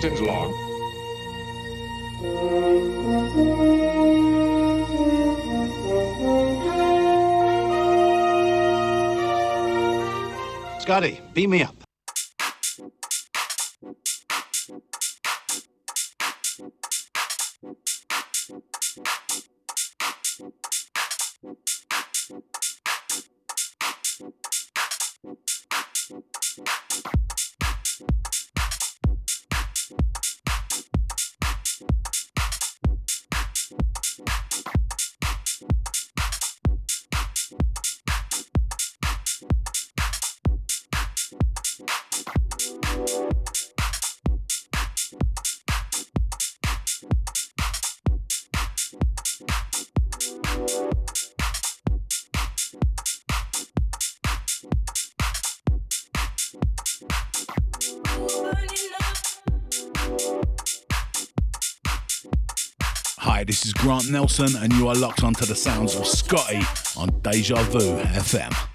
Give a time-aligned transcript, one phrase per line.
[0.00, 0.50] Captain's log.
[10.80, 11.79] Scotty, beat me up.
[63.50, 66.60] This is Grant Nelson, and you are locked onto the sounds of Scotty
[66.96, 68.69] on Deja Vu FM.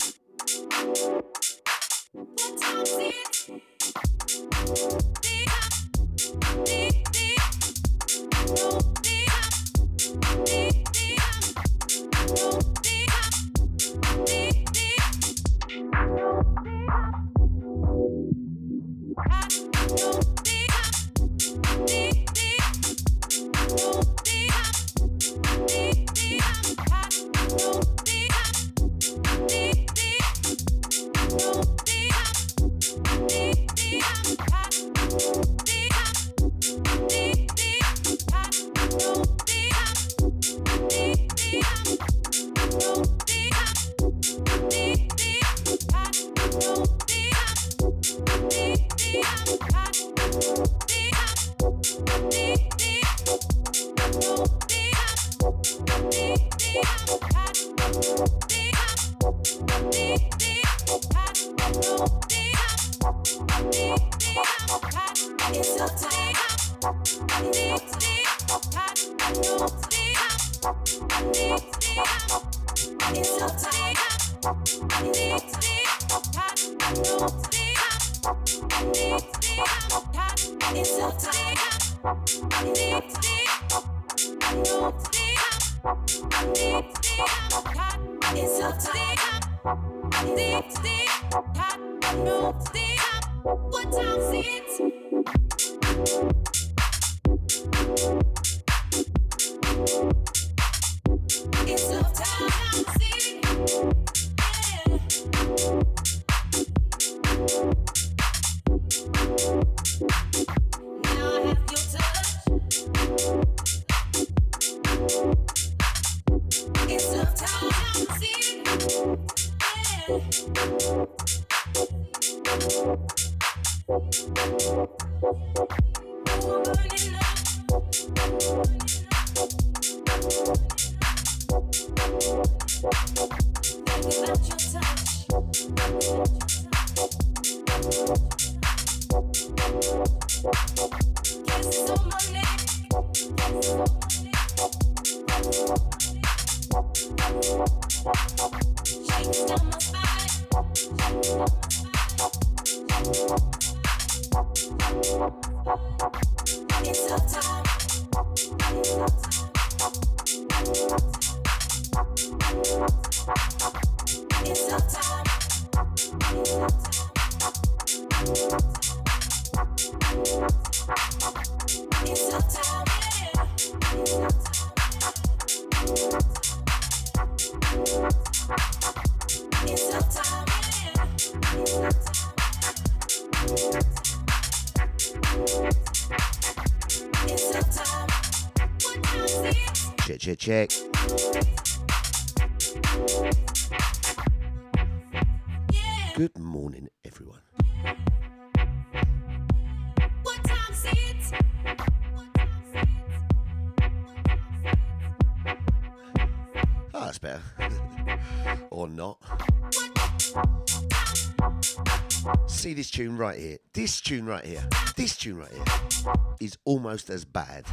[212.95, 213.57] Tune right here.
[213.73, 214.63] This tune right here.
[214.95, 217.65] This tune right here is almost as bad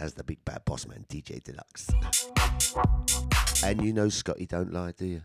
[0.00, 1.88] as the big bad boss man, DJ Deluxe.
[3.62, 5.22] And you know Scotty don't lie, do you?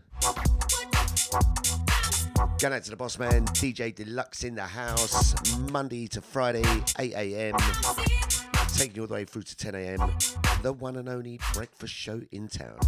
[2.60, 5.34] Going out to the boss man, DJ Deluxe in the house,
[5.72, 6.62] Monday to Friday,
[6.96, 7.56] 8 a.m.
[8.76, 10.12] Taking you all the way through to 10 a.m.
[10.62, 12.78] The one and only breakfast show in town.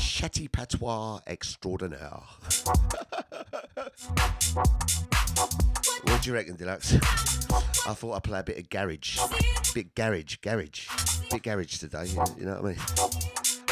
[0.00, 2.24] Chatty patois extraordinaire.
[6.04, 6.94] what do you reckon, Deluxe?
[6.94, 9.18] I thought I'd play a bit of garage.
[9.74, 10.88] Bit garage, garage.
[11.30, 12.78] Bit garage today, you, you know what I mean?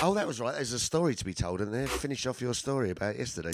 [0.02, 0.54] Oh, that was right.
[0.54, 1.86] There's a story to be told, and there.
[1.86, 3.52] Finish off your story about yesterday.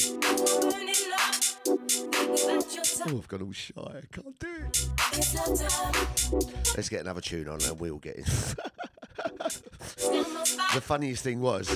[3.09, 3.73] Oh, I've got all shy.
[3.77, 4.89] I can't do it.
[6.77, 8.25] Let's get another tune on and we'll get in.
[10.75, 11.69] the funniest thing was,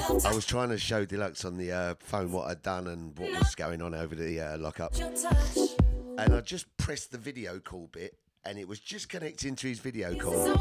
[0.00, 3.30] I was trying to show Deluxe on the uh, phone what I'd done and what
[3.30, 4.94] was going on over the uh, lockup.
[6.18, 9.80] And I just pressed the video call bit and it was just connecting to his
[9.80, 10.56] video call.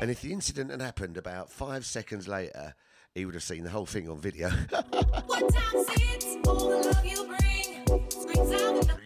[0.00, 2.74] And if the incident had happened about five seconds later,
[3.14, 4.50] he would have seen the whole thing on video.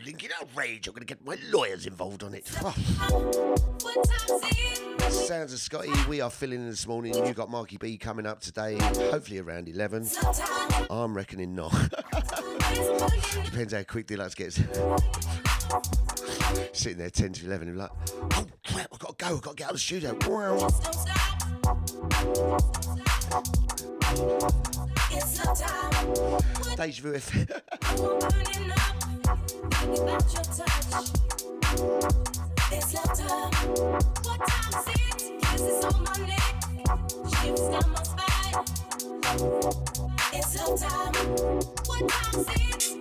[0.05, 0.87] Linking outrage.
[0.87, 2.47] I'm going to get my lawyers involved on it.
[5.11, 5.91] Sounds of Scotty.
[6.09, 7.15] We are filling in this morning.
[7.27, 8.79] You got Marky B coming up today,
[9.11, 10.09] hopefully around 11.
[10.91, 11.73] I'm reckoning not.
[13.45, 14.61] Depends how quick Deluxe gets.
[16.73, 17.91] Sitting there 10 to 11 and like,
[18.35, 19.35] oh crap, I've got to go.
[19.35, 20.17] I've got to get out of the studio.
[26.77, 27.13] Deja vu
[29.31, 29.53] It's
[32.95, 33.53] love time.
[34.25, 34.41] What
[40.35, 41.13] is is time.
[41.87, 42.95] What I'm seen is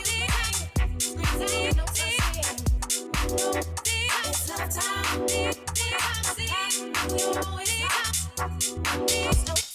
[0.00, 0.05] it?
[1.38, 1.76] It is.
[9.48, 9.65] Oh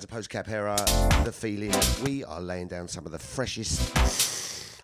[0.00, 1.74] Santa Post Capera, the feeling.
[2.02, 3.92] We are laying down some of the freshest.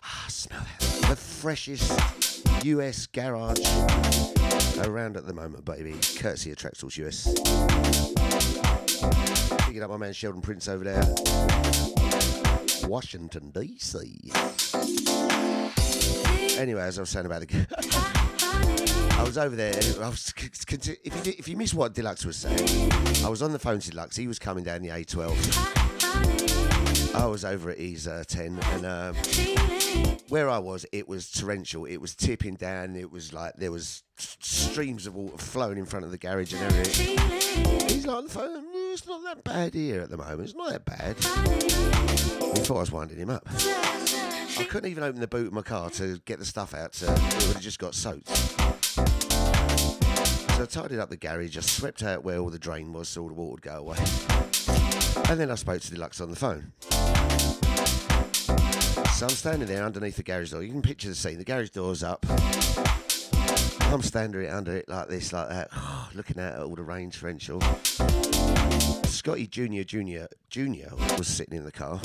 [0.03, 1.09] Ah, smell that.
[1.09, 3.57] The freshest US garage
[4.85, 5.95] around at the moment, baby.
[6.19, 7.33] Courtesy of Traxels US.
[9.65, 11.01] Picking up my man Sheldon Prince over there.
[12.87, 13.97] Washington DC.
[16.59, 17.76] Anyway, as I was saying about the.
[19.17, 19.73] I was over there.
[20.01, 22.91] I was, if you if you missed what Deluxe was saying,
[23.23, 24.15] I was on the phone to Deluxe.
[24.15, 27.15] He was coming down the A12.
[27.15, 29.15] I was over at his uh, 10, and um,
[30.29, 31.85] where I was, it was torrential.
[31.85, 32.95] It was tipping down.
[32.95, 36.61] It was like there was streams of water flowing in front of the garage and
[36.63, 37.17] everything.
[37.89, 38.63] He's like on the phone.
[38.65, 40.41] "Mm, It's not that bad here at the moment.
[40.41, 41.15] It's not that bad.
[42.55, 43.43] He thought I was winding him up.
[43.49, 46.93] I couldn't even open the boot of my car to get the stuff out.
[46.95, 48.29] So it would have just got soaked.
[50.57, 53.21] So I tidied up the garage, I swept out where all the drain was so
[53.21, 53.97] all the water would go away.
[55.29, 56.73] And then I spoke to Deluxe on the phone.
[59.13, 60.63] So I'm standing there underneath the garage door.
[60.63, 61.37] You can picture the scene.
[61.37, 62.25] The garage door's up.
[63.81, 65.69] I'm standing under it like this, like that,
[66.15, 67.61] looking out at all the rain torrential.
[69.05, 72.01] Scotty Junior Junior Junior was sitting in the car.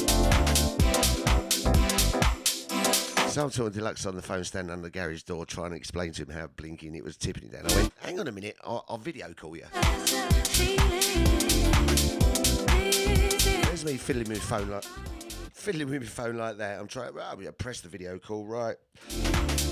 [3.33, 5.77] So I'm talking to Deluxe on the phone, standing under the garage door, trying to
[5.77, 7.63] explain to him how blinking it was tipping it down.
[7.65, 9.65] I went, hang on a minute, I'll, I'll video call you.
[13.65, 14.85] There's me fiddling with my phone like,
[15.55, 16.79] fiddling with my phone like that.
[16.79, 18.77] I'm trying, well, I press the video call, right.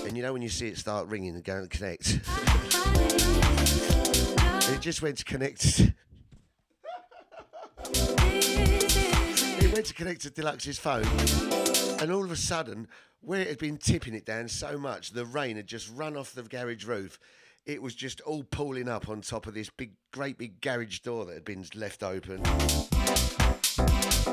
[0.07, 2.19] And you know when you see it start ringing and going to connect?
[4.73, 5.81] it just went to connect.
[7.90, 11.05] it went to connect to Deluxe's phone,
[12.00, 12.88] and all of a sudden,
[13.22, 16.32] where it had been tipping it down so much, the rain had just run off
[16.32, 17.18] the garage roof.
[17.66, 21.26] It was just all pooling up on top of this big, great big garage door
[21.26, 22.42] that had been left open.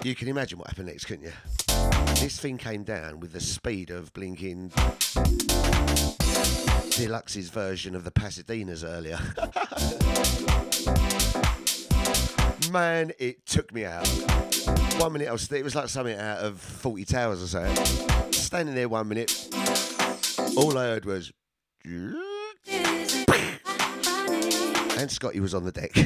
[0.04, 1.34] You can imagine what happened next, couldn't you?
[2.16, 4.70] This thing came down with the speed of blinking
[6.96, 9.20] Deluxe's version of the Pasadenas earlier.
[12.72, 14.08] Man, it took me out.
[15.00, 18.27] One minute I was, it was like something out of Fawlty Towers or something.
[18.48, 19.50] Standing there one minute,
[20.56, 21.34] all I heard was.
[21.84, 22.16] And
[25.10, 25.92] Scotty was on the deck.
[25.98, 26.02] I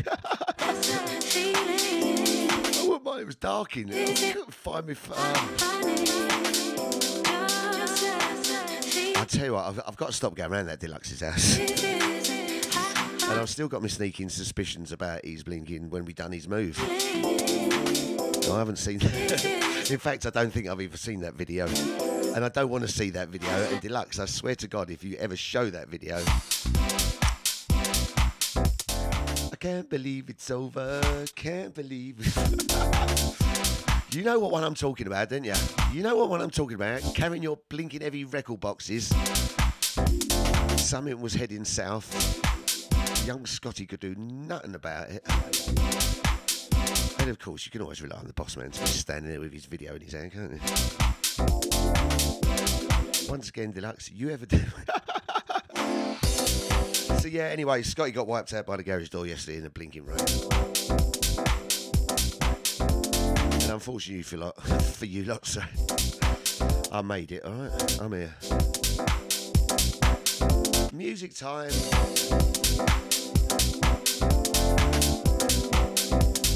[2.82, 4.08] wouldn't mind, it was dark in there.
[4.08, 4.96] I couldn't find me
[9.26, 11.60] tell you what, I've, I've got to stop going around that Deluxe's house.
[11.60, 16.80] And I've still got my sneaking suspicions about his blinking when we done his move.
[18.50, 19.00] I haven't seen
[19.92, 21.68] In fact, I don't think I've even seen that video.
[22.36, 24.20] And I don't want to see that video at Deluxe.
[24.20, 26.18] I swear to God, if you ever show that video.
[29.52, 31.02] I can't believe it's over.
[31.36, 32.18] Can't believe
[34.12, 35.54] you know what one I'm talking about, don't you?
[35.92, 37.02] You know what one I'm talking about?
[37.16, 39.08] Carrying your blinking heavy record boxes.
[40.78, 42.42] Something was heading south
[43.26, 45.24] young Scotty could do nothing about it.
[47.20, 49.40] And of course, you can always rely on the boss man to be standing there
[49.40, 50.60] with his video in his hand, can't you?
[53.30, 54.60] Once again, Deluxe, you ever do?
[57.20, 60.06] so yeah, anyway, Scotty got wiped out by the garage door yesterday in the blinking
[60.06, 60.20] rain.
[63.62, 64.62] And unfortunately for, lot,
[64.96, 65.62] for you lot, so
[66.92, 68.00] I made it, alright?
[68.02, 68.36] I'm here.
[70.92, 71.70] Music time.
[71.70, 71.78] Do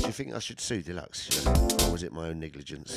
[0.06, 1.48] you think I should sue Deluxe?
[1.48, 2.96] Or was it my own negligence?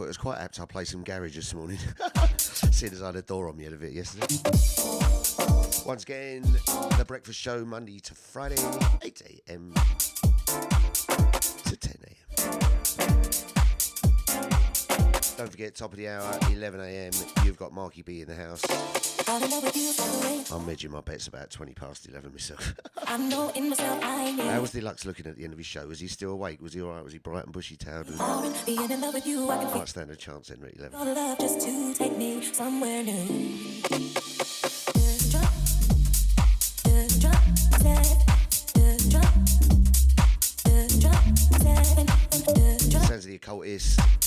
[0.00, 1.76] Thought it was quite apt I play some garage this morning.
[2.38, 4.34] Seeing as I had a door on me a bit yesterday.
[5.84, 6.40] Once again,
[6.96, 8.56] the breakfast show Monday to Friday,
[9.02, 9.74] 8 a.m.
[11.66, 12.50] to 10 a.m.
[15.36, 17.12] Don't forget, top of the hour, 11 a.m.
[17.44, 18.62] You've got Marky B in the house.
[20.50, 22.74] I'm edging my bets about 20 past 11 myself.
[23.10, 25.66] I know in myself I need How was Deluxe looking at the end of his
[25.66, 25.84] show?
[25.88, 26.62] Was he still awake?
[26.62, 27.02] Was he alright?
[27.02, 28.06] Was he bright and bushy tailed?
[28.08, 28.54] And.
[28.64, 30.92] Being in love with you, I can feel might stand a chance at 11.
[30.92, 34.29] your love just to take me somewhere new.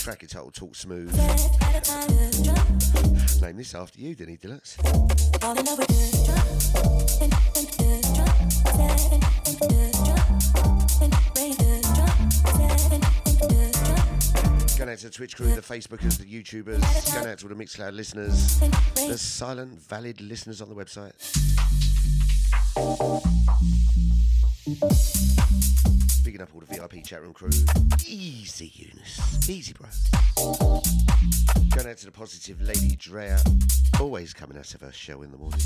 [0.03, 1.15] Track Talk Smooth.
[3.41, 4.75] Name this after you, Denny Deluxe.
[4.75, 4.98] Going
[14.89, 17.13] out to the Twitch crew, the Facebookers, the YouTubers.
[17.13, 18.60] Going out to all the Mixcloud listeners.
[18.95, 21.13] The silent, valid listeners on the website.
[26.24, 27.50] Bigging up all the VIP chat room crew.
[28.08, 29.50] Easy, Eunice.
[29.50, 29.89] Easy, bro.
[30.38, 33.38] Going out to the positive Lady Drea.
[34.00, 35.60] Always coming out of her show in the morning.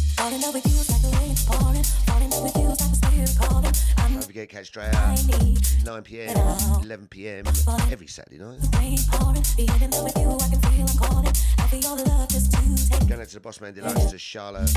[3.97, 5.15] Don't forget, catch Drea.
[5.85, 6.35] 9 pm,
[6.81, 7.45] 11 pm,
[7.91, 8.59] every Saturday night.
[13.07, 14.71] Going out to the Boss Man Deluxe, to Charlotte.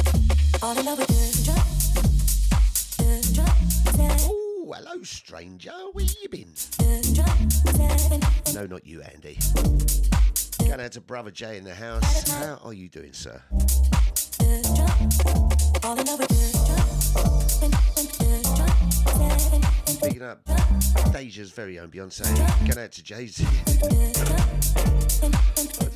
[4.72, 4.90] Hello.
[4.90, 5.72] Hello, stranger.
[5.92, 6.52] Where you been?
[8.54, 9.36] No, not you, Andy.
[10.58, 12.30] Going out to Brother Jay in the house.
[12.30, 13.42] How are you doing, sir?
[20.02, 20.44] Picking up
[21.12, 22.24] Deja's very own Beyonce.
[22.68, 23.46] Going out to Jay Z.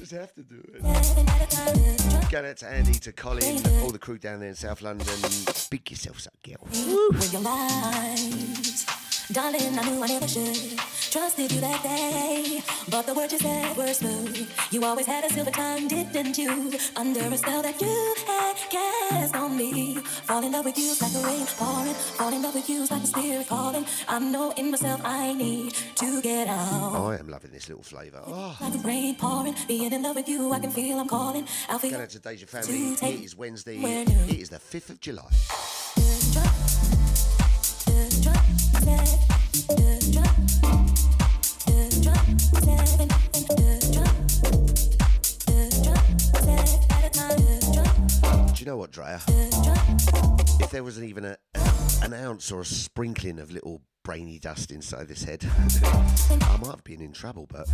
[0.04, 2.30] I just have to do it.
[2.30, 5.06] Going out to Andy, to Colin, all the crew down there in South London.
[5.70, 6.68] Big yourselves up, girl.
[7.10, 9.03] with your lies.
[9.32, 10.78] Darling, I knew I never should.
[11.10, 12.62] Trusted you that day.
[12.90, 14.48] But the words you said were smooth.
[14.70, 16.72] You always had a silver tongue, didn't you?
[16.94, 19.96] Under a spell that you had cast on me.
[19.96, 21.94] Fall in love with you's like the rain pouring.
[21.94, 23.86] Fall in love with you's like the spirit calling.
[24.08, 26.94] I know in myself I need to get out.
[26.94, 28.22] I am loving this little flavour.
[28.26, 28.56] Oh.
[28.60, 29.54] Like the rain pouring.
[29.66, 31.46] Being in love with you, I can feel I'm calling.
[31.70, 32.92] I'll feel Going out to Deja family.
[32.92, 33.78] It is Wednesday.
[33.78, 35.30] It is the 5th of July.
[48.64, 49.20] You know what, Drea?
[50.58, 51.36] If there wasn't even a,
[52.02, 55.44] an ounce or a sprinkling of little brainy dust inside this head,
[55.84, 57.46] I might have been in trouble.
[57.46, 57.68] But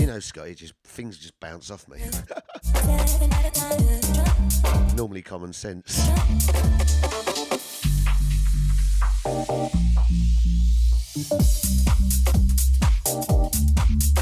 [0.00, 1.98] you know, Scotty, just things just bounce off me.
[4.96, 6.00] Normally common sense.
[13.06, 14.13] I've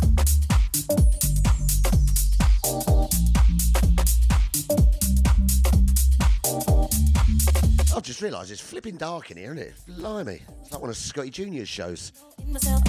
[8.23, 9.75] just realised it's flipping dark in here, isn't it?
[9.99, 10.43] Blimey.
[10.61, 12.13] It's like one of Scotty Junior's shows.
[12.47, 12.81] Myself,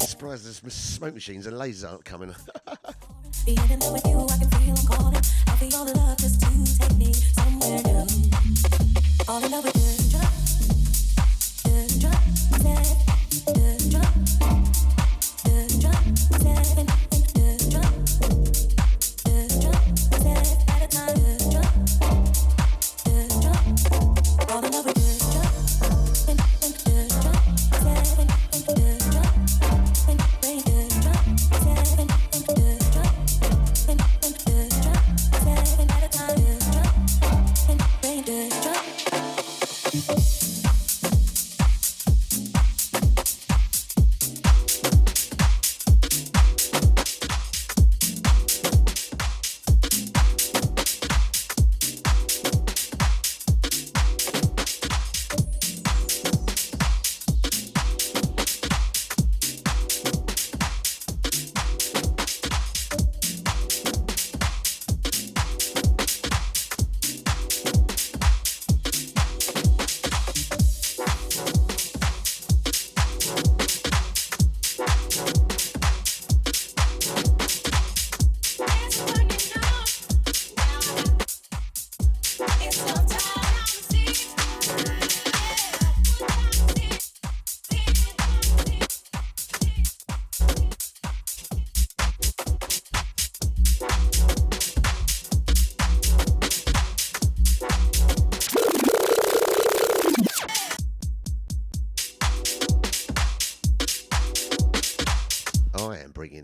[0.00, 2.34] Surprised there's smoke machines and lasers aren't coming.
[3.46, 4.08] Being in love with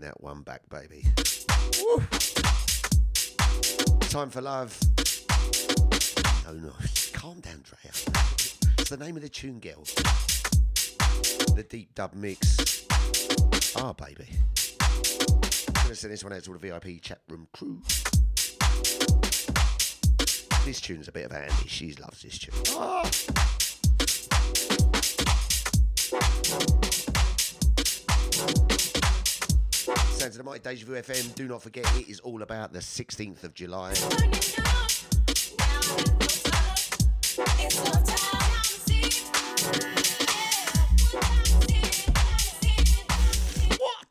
[0.05, 1.03] that one back, baby.
[1.81, 1.97] Woo.
[4.01, 4.79] Time for love.
[6.45, 6.73] No, no,
[7.13, 7.91] calm down, Drea.
[8.77, 9.83] It's the name of the tune, girl.
[11.55, 12.85] The deep dub mix.
[13.75, 14.27] Ah, baby.
[15.69, 17.81] I'm gonna send this one out to all the VIP chat room crew.
[20.65, 21.67] This tune's a bit of Andy.
[21.67, 22.53] She loves this tune.
[22.69, 23.09] Ah.
[30.15, 31.35] Sounds of the Mighty Deja Vu FM.
[31.35, 33.93] Do not forget, it is all about the 16th of July.
[43.77, 44.05] What?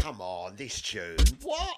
[0.00, 1.16] Come on, this tune.
[1.42, 1.76] What?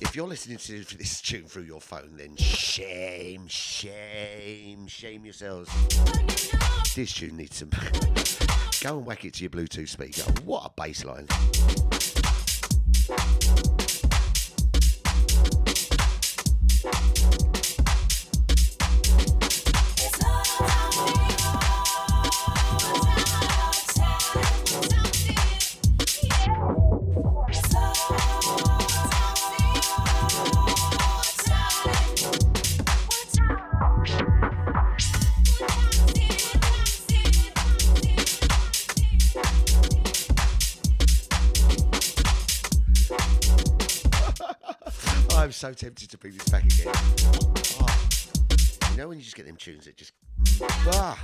[0.00, 5.70] If you're listening to this tune through your phone, then shame, shame, shame yourselves.
[6.94, 7.70] This tune needs some.
[8.82, 10.22] Go and whack it to your Bluetooth speaker.
[10.42, 11.26] What a bass line.
[45.70, 46.86] So tempted to bring this back again.
[47.80, 48.90] Oh.
[48.90, 50.12] You know when you just get them tunes that just.
[50.86, 51.16] Ah.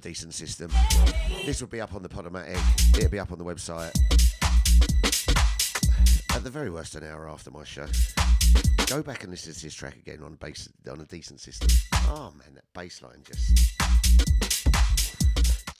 [0.00, 0.70] Decent System,
[1.44, 2.58] this will be up on the Podomatic.
[2.96, 3.94] It'll be up on the website.
[6.34, 7.86] At the very worst, an hour after my show.
[8.86, 11.68] Go back and listen to this track again on bass on a decent system.
[12.08, 13.78] Oh man, that bass line just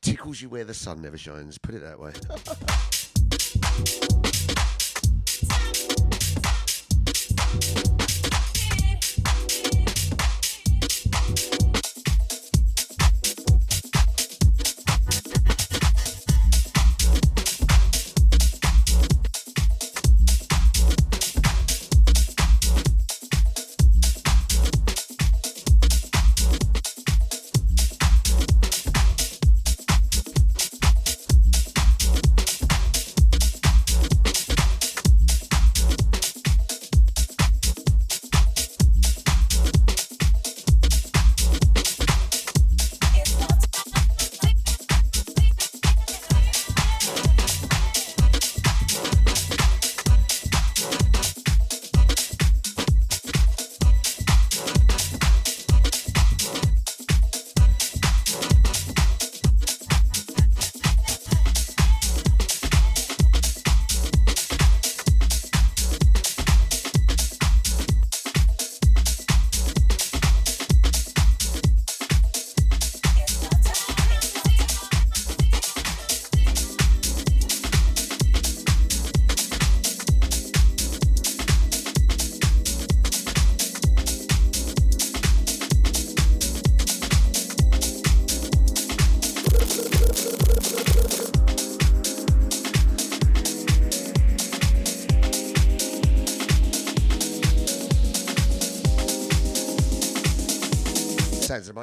[0.03, 1.59] tickles you where the sun never shines.
[1.59, 2.13] Put it that way.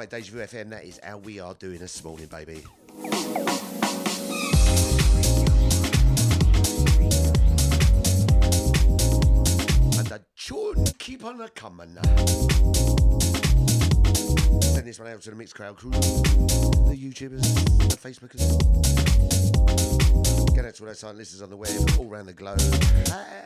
[0.08, 0.70] Deja Vu FM.
[0.70, 2.64] That is how we are doing this morning, baby.
[9.96, 11.98] And the tune keep on a coming.
[14.62, 17.42] Send this one out to the Mixcloud crew, the YouTubers,
[17.88, 18.44] the Facebookers.
[20.54, 22.60] Get out to all our silent listeners on the web, all around the globe.
[22.60, 23.37] Happy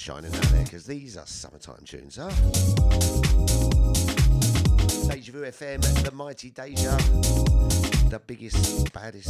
[0.00, 2.30] shining out there because these are summertime tunes, huh?
[5.10, 6.96] Deja Vu FM, the mighty Deja,
[8.08, 9.28] the biggest, baddest.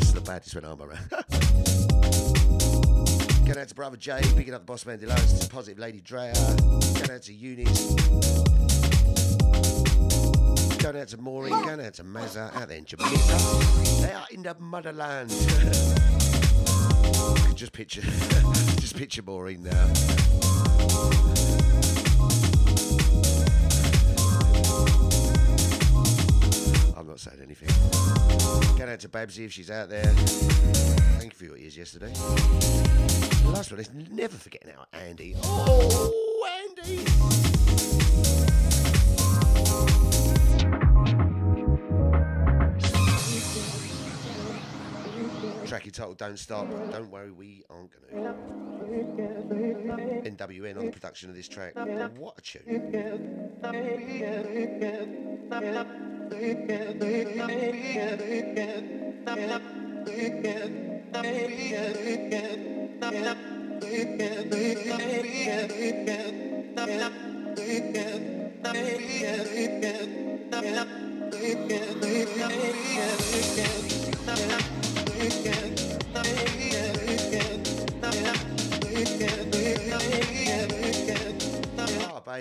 [0.00, 1.08] It's the baddest when I'm around.
[3.46, 6.32] Going out to Brother Jay, picking up the Boss Man Deluxe, Positive Lady Drea.
[6.34, 7.94] Going out to Eunice.
[10.82, 13.38] Going out to Maureen, going out to Mazza, out there in Jamaica.
[14.02, 15.30] They are in the motherland.
[17.54, 18.00] just picture,
[18.80, 19.86] just picture Maureen now.
[26.96, 27.68] I'm not saying anything.
[28.76, 30.04] Going out to Babsy if she's out there.
[31.18, 32.12] Thank you for your ears yesterday.
[33.46, 35.34] Last one is never forgetting our Andy.
[35.42, 38.35] Oh, Andy!
[45.76, 46.70] Tracky title, Don't Stop.
[46.90, 48.30] Don't worry, we aren't going to.
[50.30, 51.74] NWN on the production of this track.
[52.16, 52.62] What a tune.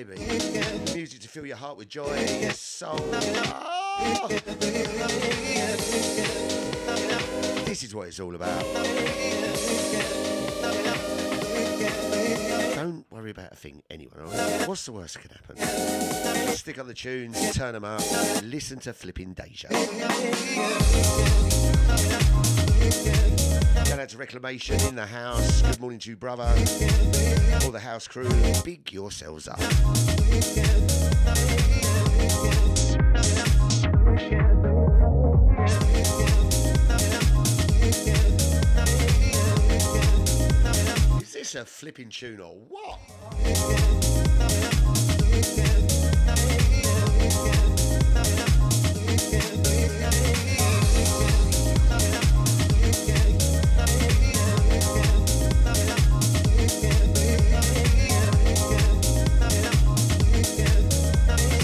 [0.03, 0.19] Baby.
[0.93, 2.99] Music to fill your heart with joy, your soul.
[3.01, 4.27] Oh.
[7.65, 9.74] This is what it's all about.
[13.25, 14.67] Worry about a thing, all right?
[14.67, 15.57] What's the worst that can happen?
[16.55, 18.03] Stick on the tunes, turn them up,
[18.43, 19.67] listen to flipping Deja.
[23.85, 25.63] Going out to Reclamation in the house.
[25.63, 26.43] Good morning to you, brother.
[27.63, 28.29] All the house crew,
[28.63, 29.59] big yourselves up.
[41.45, 42.99] This a flipping tune or what?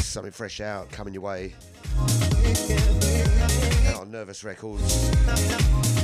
[0.04, 1.56] Something fresh out coming your way.
[4.00, 5.10] On Nervous Records,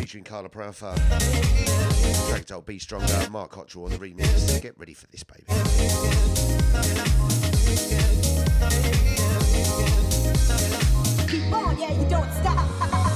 [0.08, 0.96] featuring Carla Prafa.
[2.30, 4.62] Track title Be Stronger, Mark Cottrell on the remix.
[4.62, 5.44] Get ready for this, baby.
[11.28, 13.04] Keep on, yeah, you don't stop.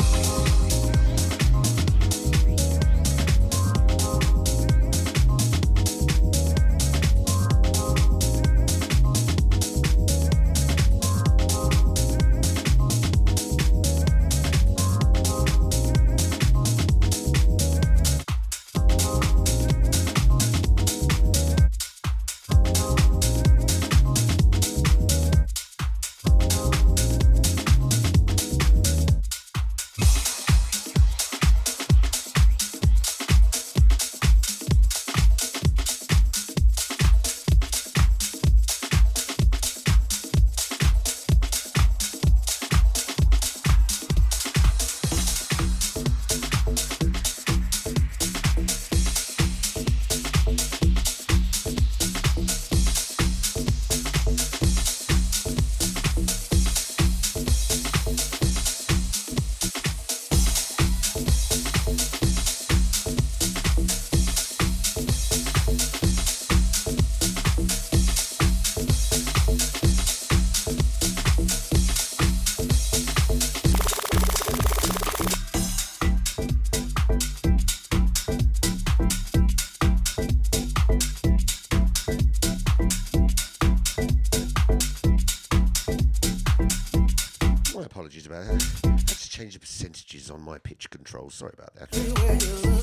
[90.11, 91.29] percentages on my pitch control.
[91.29, 91.89] Sorry about that.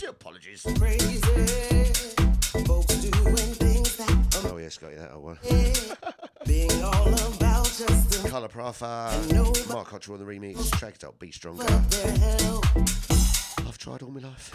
[0.08, 0.64] Apologies.
[4.44, 5.38] Oh, yeah, Scotty, that old one.
[8.30, 11.64] Carla Prafa, Mark Cottrell on the remix, track it up, Be Stronger.
[13.66, 14.52] I've tried all my life.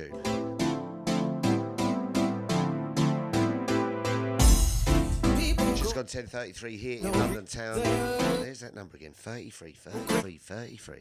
[0.00, 0.22] Tune.
[5.76, 7.80] Just gone 10.33 here in London town.
[8.40, 11.00] There's that number again, 33, 33, 33.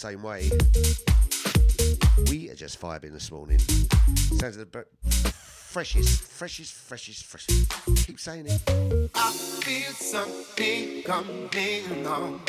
[0.00, 0.50] Same Way.
[2.30, 3.58] We are just vibing this morning.
[3.58, 8.06] Sounds of the freshest, freshest, freshest, freshest.
[8.06, 8.62] Keep saying it.
[9.14, 12.40] I feel something coming on.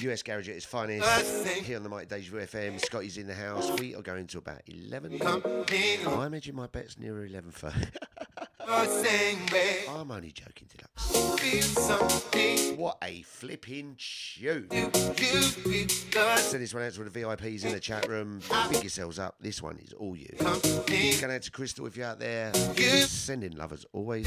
[0.00, 1.46] US Garage at its finest.
[1.46, 2.82] Here on the Mighty Deja FM.
[2.82, 3.78] Scotty's in the house.
[3.78, 5.20] We are going to about 11.
[6.06, 7.70] I'm edging my bets nearer 11 for.
[8.66, 9.84] the same way.
[9.88, 11.40] I'm only joking, Deluxe.
[11.40, 12.76] Feel.
[12.76, 14.66] What a flipping tune.
[14.68, 18.06] Do you feel the Send this one out to all the VIPs in the chat
[18.08, 18.40] room.
[18.70, 19.36] Pick yourselves up.
[19.40, 20.28] This one is all you.
[20.38, 22.52] coming Going out to Crystal if you're out there.
[22.54, 24.26] Sending love as always.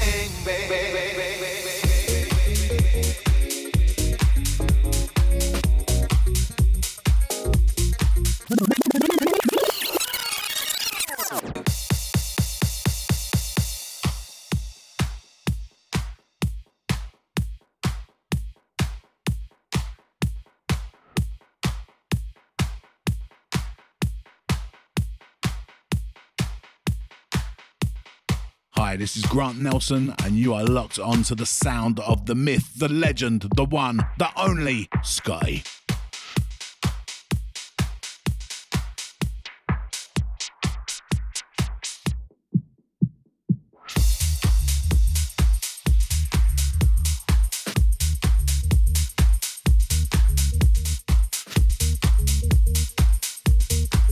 [29.00, 32.90] This is Grant Nelson, and you are locked onto the sound of the myth, the
[32.90, 35.62] legend, the one, the only Sky.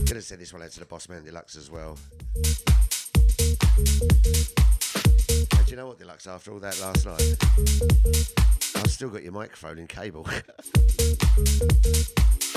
[0.07, 1.95] Gonna send this one out to the boss man Deluxe as well.
[5.69, 6.25] Do you know what, Deluxe?
[6.25, 7.37] After all that last night,
[8.75, 10.25] I've still got your microphone and cable.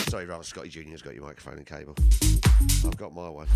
[0.08, 1.94] Sorry, rather, Scotty Junior's got your microphone and cable.
[2.86, 3.48] I've got my one.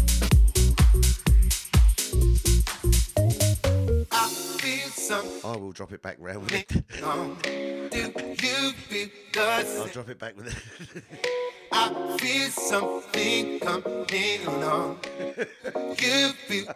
[4.13, 4.29] I
[4.59, 4.91] feel
[5.43, 6.71] I will drop it back round with it.
[7.03, 7.39] on.
[7.43, 11.03] Do you feel the I'll drop it back with it.
[11.73, 14.99] I feel something coming along.
[15.99, 16.75] You feel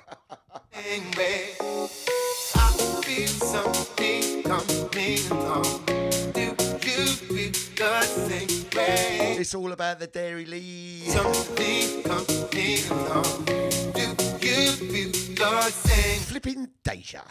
[9.50, 11.08] It's all about the Dairylea.
[11.08, 13.44] Something coming along.
[13.90, 14.00] Do
[14.46, 16.20] you feel the same?
[16.20, 17.22] Flipping Deja.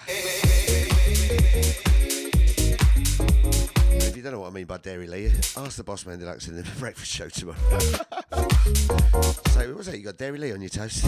[4.01, 6.57] If you don't know what I mean by Dairylea, ask the boss man deluxe in
[6.57, 7.57] the breakfast show tomorrow.
[9.51, 9.97] so, what's that?
[9.97, 11.05] You got Dairylea on your toast?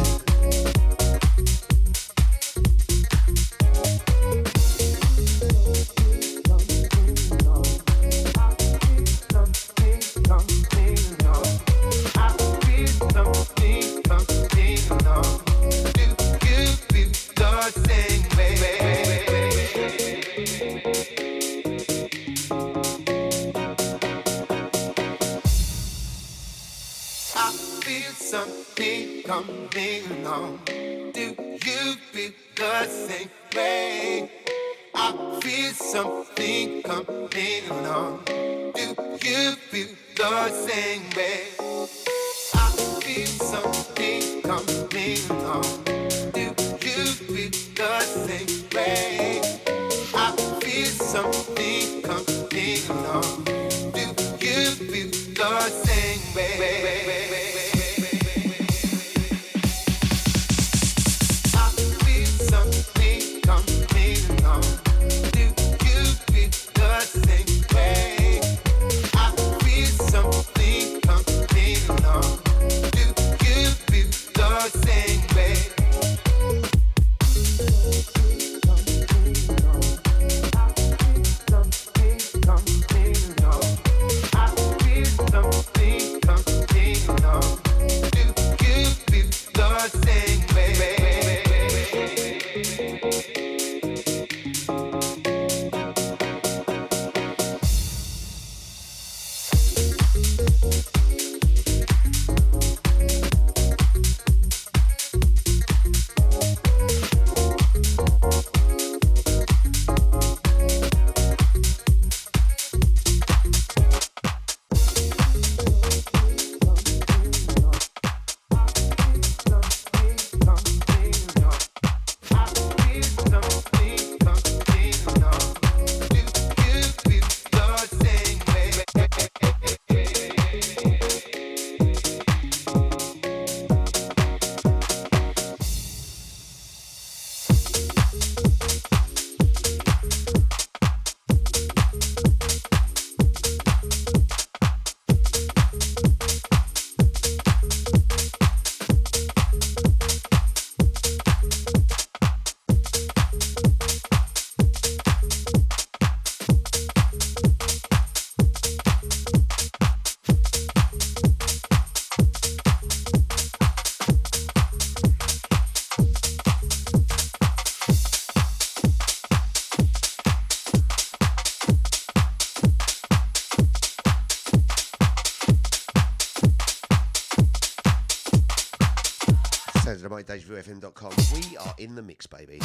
[181.82, 182.60] In the mix, baby.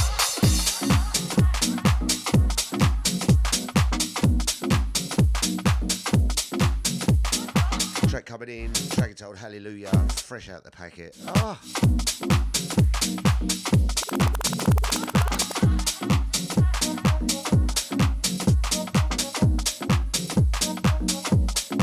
[8.10, 11.16] Track coming in, track entitled Hallelujah, fresh out the packet.
[11.28, 11.58] Ah.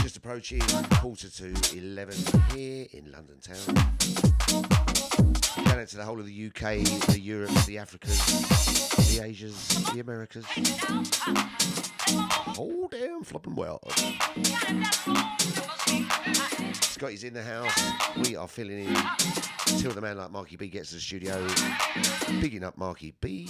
[0.04, 0.62] Just approaching
[1.00, 2.16] quarter to 11
[2.54, 3.63] here in London town.
[6.56, 10.46] UK, the Europe, the Africas, the Asias, the Americas.
[12.56, 13.82] Hold damn flopping well.
[16.82, 17.74] Scotty's in the house.
[18.18, 18.96] We are filling in
[19.80, 21.48] till the man like Marky B gets to the studio.
[22.40, 23.50] Bigging up Marky B.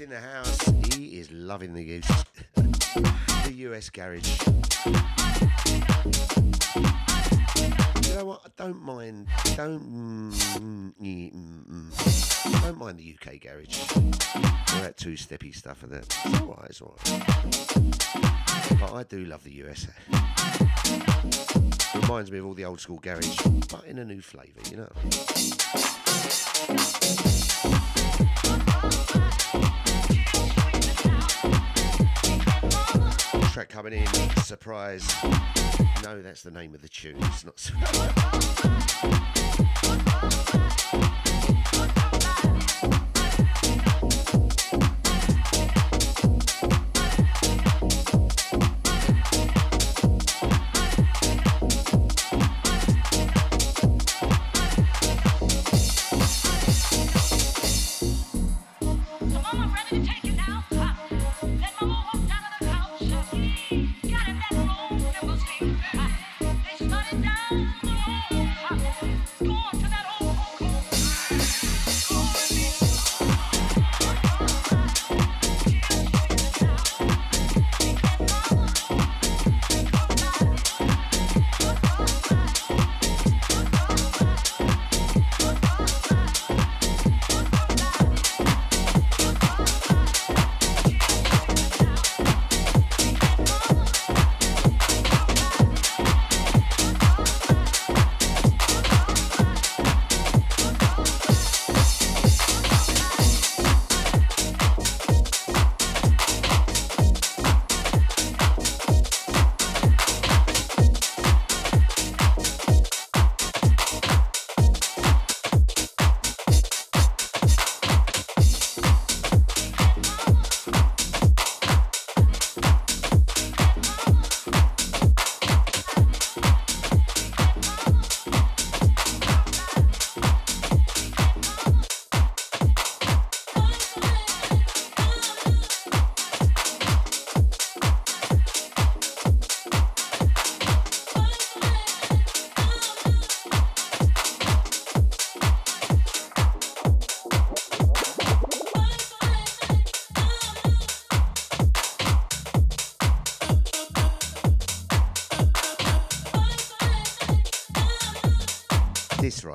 [0.00, 0.60] In the house.
[0.94, 2.06] He is loving the use.
[2.54, 4.38] the US garage.
[8.06, 8.42] You know what?
[8.44, 9.26] I don't mind.
[9.56, 9.82] Don't.
[9.82, 10.92] Mm, mm,
[11.66, 12.62] mm.
[12.62, 13.80] Don't mind the UK garage.
[13.96, 16.04] All that two steppy stuff and that.
[16.04, 17.00] It's alright, it's alright.
[18.78, 19.88] But I do love the US.
[22.02, 24.92] Reminds me of all the old school garage, but in a new flavour, you know.
[33.58, 34.06] Track coming in,
[34.44, 35.04] surprise.
[36.04, 37.16] No, that's the name of the tune.
[37.18, 37.72] It's not.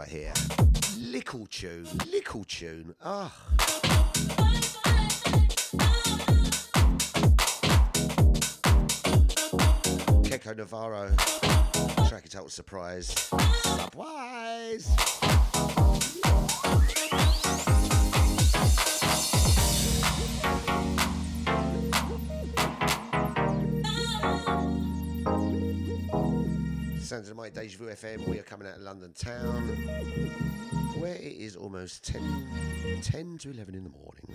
[0.03, 0.33] right here.
[0.99, 1.87] Lickle tune.
[2.11, 2.93] little tune.
[3.03, 3.33] Ah.
[10.23, 11.09] Kiko Navarro.
[12.07, 13.07] Track it out with surprise.
[13.61, 14.89] Surprise!
[27.63, 28.27] Deja Vu FM.
[28.27, 29.69] We are coming out of London town,
[30.99, 34.25] where it is almost 10, 10 to 11 in the morning.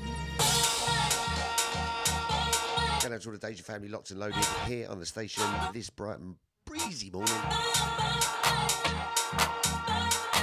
[3.03, 6.21] Going to all the Deja family locked and loaded here on the station this bright
[6.21, 7.35] and breezy morning.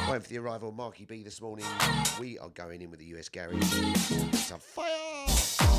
[0.07, 1.65] Waiting for the arrival of Marky B this morning.
[2.19, 3.57] We are going in with the US Garage.
[3.61, 5.74] It's a fire!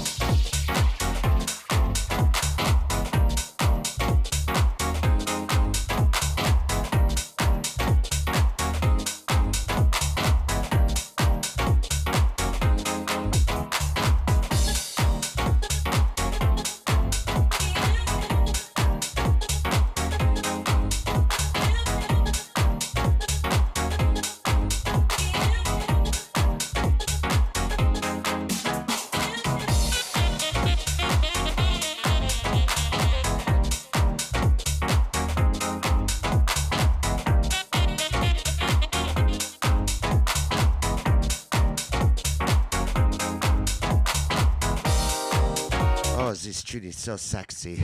[46.97, 47.83] Is so sexy.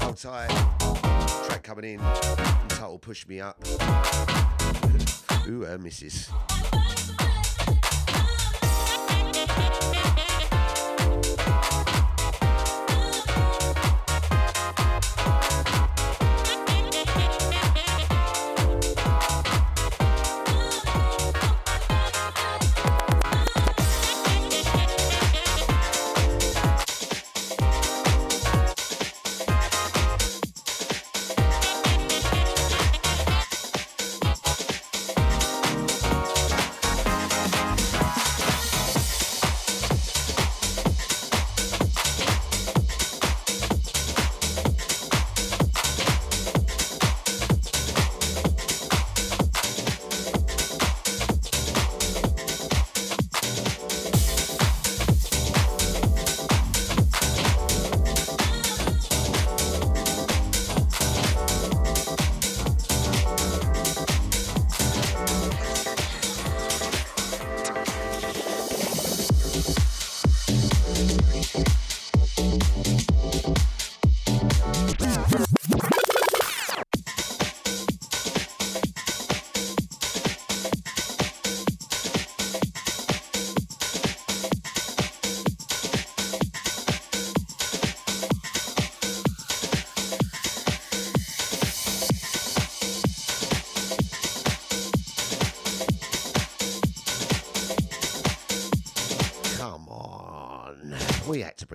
[0.00, 0.48] Hold tight.
[1.46, 2.00] Track coming in.
[2.68, 3.56] Title Push Me Up.
[5.48, 6.30] Ooh, uh, missus.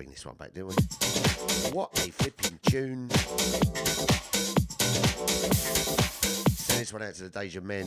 [0.02, 0.74] Bring this one back, didn't we?
[1.70, 3.08] What a flipping tune.
[6.50, 7.86] Send this one out to the Deja Men.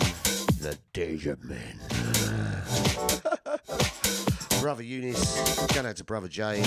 [0.62, 1.78] The Deja Men.
[4.62, 6.62] Brother Eunice, going out to Brother Jay.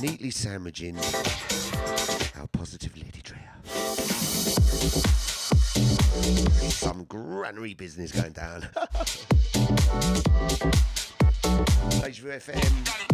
[0.00, 0.96] Neatly sandwiching
[2.38, 3.42] our positive lady trio.
[6.70, 8.66] Some granary business going down.
[12.00, 13.11] Deja Vu FM,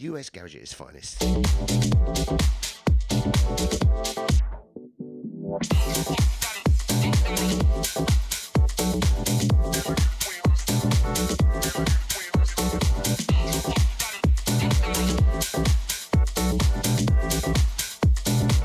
[0.00, 1.20] US Garage at its finest.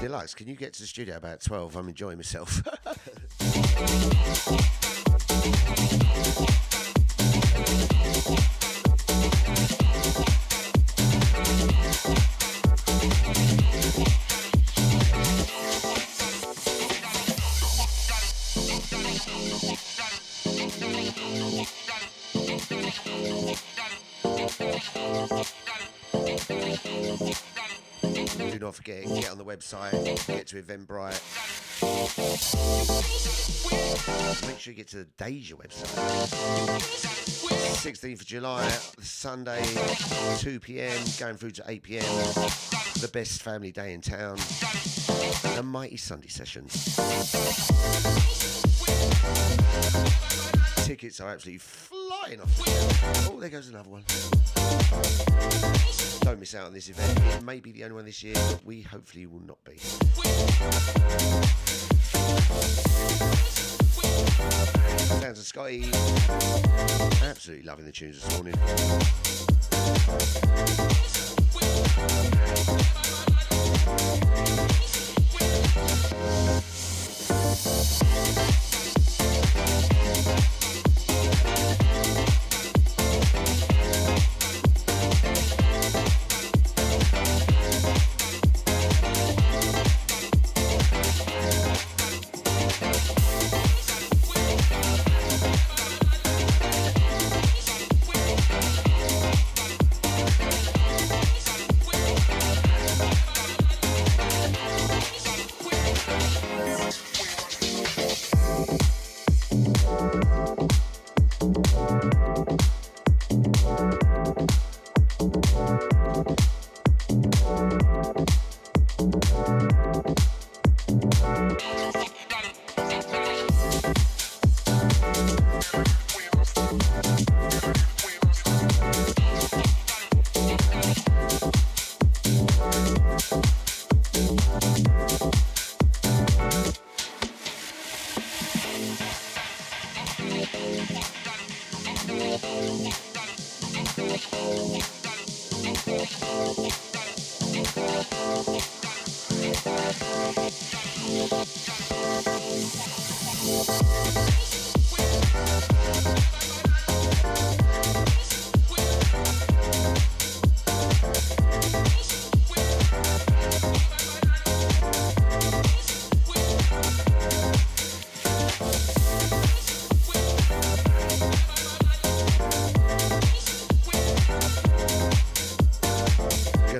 [0.01, 1.75] Deluxe, can you get to the studio about 12?
[1.75, 2.63] I'm enjoying myself.
[29.65, 31.21] website, get to Eventbrite.
[34.47, 35.87] Make sure you get to the Deja website.
[37.83, 38.67] 16th of July,
[38.99, 39.63] Sunday,
[40.39, 42.03] 2 pm, going through to 8 pm.
[43.01, 44.37] The best family day in town.
[45.55, 46.95] The Mighty Sunday Sessions.
[50.85, 51.59] Tickets are absolutely
[52.33, 53.29] off.
[53.31, 54.03] Oh, there goes another one.
[56.21, 57.19] Don't miss out on this event.
[57.35, 59.77] It may be the only one this year, we hopefully will not be.
[65.21, 65.91] Sounds of Scotty.
[67.23, 68.55] Absolutely loving the tunes this morning.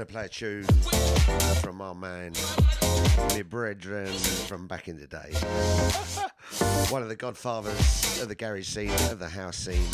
[0.06, 0.64] Gonna play a tune
[1.62, 2.34] from our man,
[3.30, 4.14] my brethren
[4.48, 5.32] from back in the day.
[6.92, 9.88] One of the godfathers of the garage scene, of the house scene.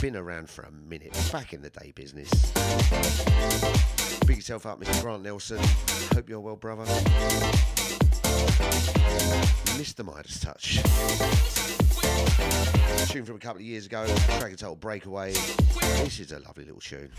[0.00, 2.30] Been around for a minute, back in the day business.
[4.26, 5.02] Big yourself up, Mr.
[5.02, 5.60] Grant Nelson.
[6.12, 6.84] Hope you're well, brother.
[9.76, 10.04] Mr.
[10.04, 11.61] Midas Touch.
[13.08, 15.32] Tune from a couple of years ago, track entitled Breakaway.
[15.32, 17.10] This is a lovely little tune.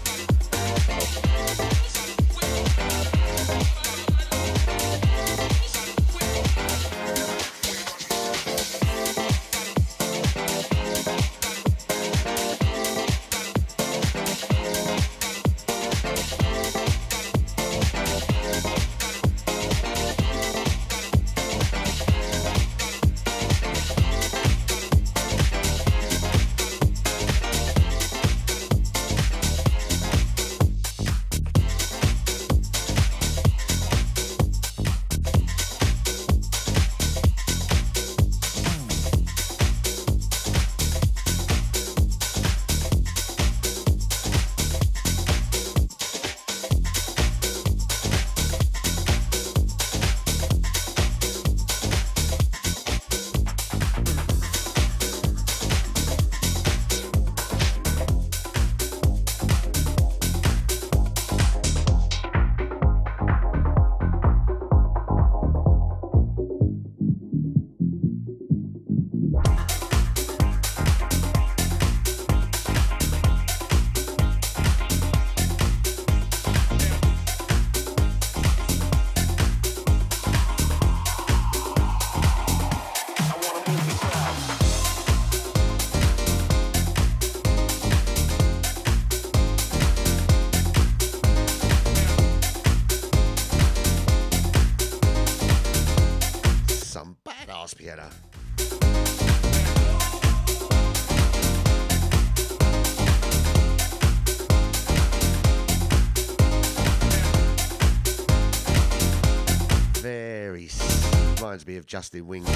[111.73, 112.47] Me of Justin Wings.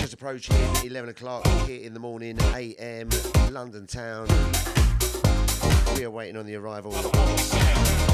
[0.00, 3.08] Just approaching 11 o'clock here in the morning, AM,
[3.50, 4.28] London town.
[5.96, 6.92] We are waiting on the arrival.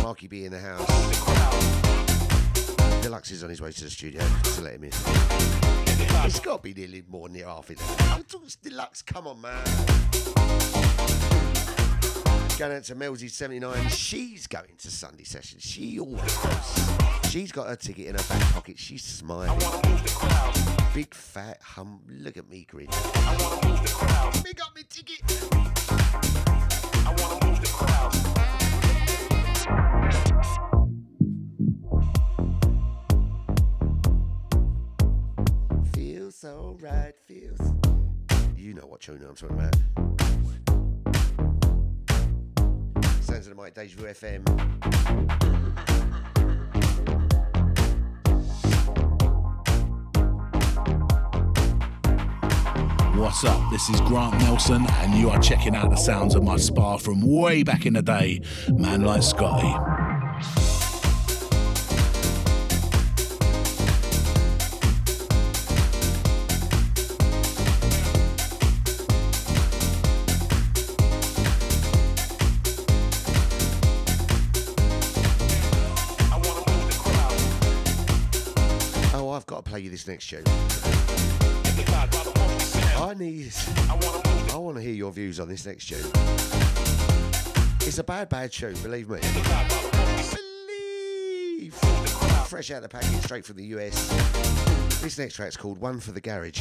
[0.03, 0.87] Marky B in the house.
[3.03, 4.23] Deluxe is on his way to the studio
[4.55, 4.93] to let him in.
[6.25, 8.25] It's got to be nearly more than half an I'm
[8.63, 10.90] Deluxe, come on, man.
[12.61, 13.89] Going out to Melzy79.
[13.89, 15.59] She's going to Sunday session.
[15.61, 16.91] She always does.
[17.31, 18.79] She's got her ticket in her back pocket.
[18.79, 19.59] She's smiling.
[20.93, 22.01] Big fat hum.
[22.07, 22.89] Look at me grin.
[22.89, 25.23] Me got me ticket.
[27.07, 28.13] I want to move the crowd.
[35.95, 37.15] Feels so right.
[37.27, 37.73] Feels.
[38.55, 40.70] You know what tune I'm talking about.
[43.21, 45.61] Sounds of the mic, Deja Vu FM.
[53.17, 53.71] What's up?
[53.71, 57.21] This is Grant Nelson, and you are checking out the sounds of my spa from
[57.21, 58.41] way back in the day,
[58.73, 60.80] Man Like Scotty.
[80.11, 80.43] Next tune.
[82.97, 83.53] I need.
[83.89, 86.05] I want to hear your views on this next tune.
[87.87, 89.21] It's a bad, bad tune, believe me.
[91.57, 91.75] Believe.
[92.49, 94.09] Fresh out of the packet, straight from the US.
[95.01, 96.61] This next track's called One for the Garage.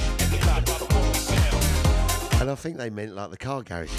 [2.40, 3.92] And I think they meant like the car garage.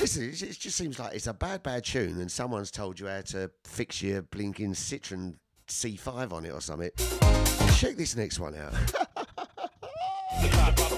[0.00, 3.22] Listen, it just seems like it's a bad, bad tune, and someone's told you how
[3.22, 5.36] to fix your blinking Citroen
[5.66, 6.90] C5 on it or something.
[7.76, 8.72] Check this next one out.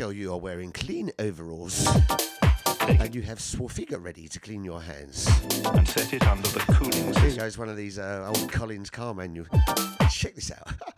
[0.00, 1.86] sure you are wearing clean overalls
[2.88, 5.28] and you have Swarfega ready to clean your hands.
[5.66, 9.12] and set it under the cooling Here goes one of these uh, old Collins car
[9.12, 9.48] manuals.
[10.10, 10.72] Check this out.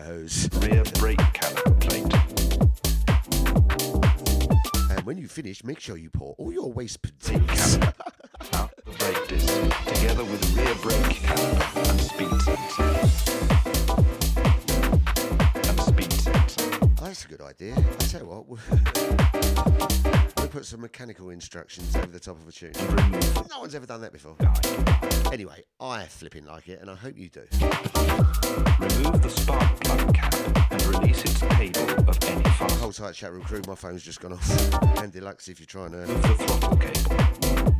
[0.00, 0.48] hose.
[0.54, 2.12] rear brake caliper plate.
[4.90, 7.76] And when you you've make sure you pour all your waste pads.
[8.54, 9.48] Out the brake disc,
[9.86, 12.84] together with rear brake caliper and speed sensor.
[15.68, 16.78] And speed sensor.
[16.82, 17.74] Oh, that's a good idea.
[17.76, 18.58] I tell you what, we'll,
[20.56, 22.72] put some mechanical instructions over top of a tune.
[23.50, 24.34] No one's ever done that before.
[25.32, 27.44] Anyway, I flipping like it, and I hope you do.
[28.80, 30.34] Remove the spark plug cap
[30.72, 32.80] and release its cable of any fast.
[32.80, 33.62] Hold tight, chat room crew.
[33.68, 34.98] My phone's just gone off.
[34.98, 35.98] And deluxe if you're trying to.
[35.98, 37.75] Remove the throttle cable.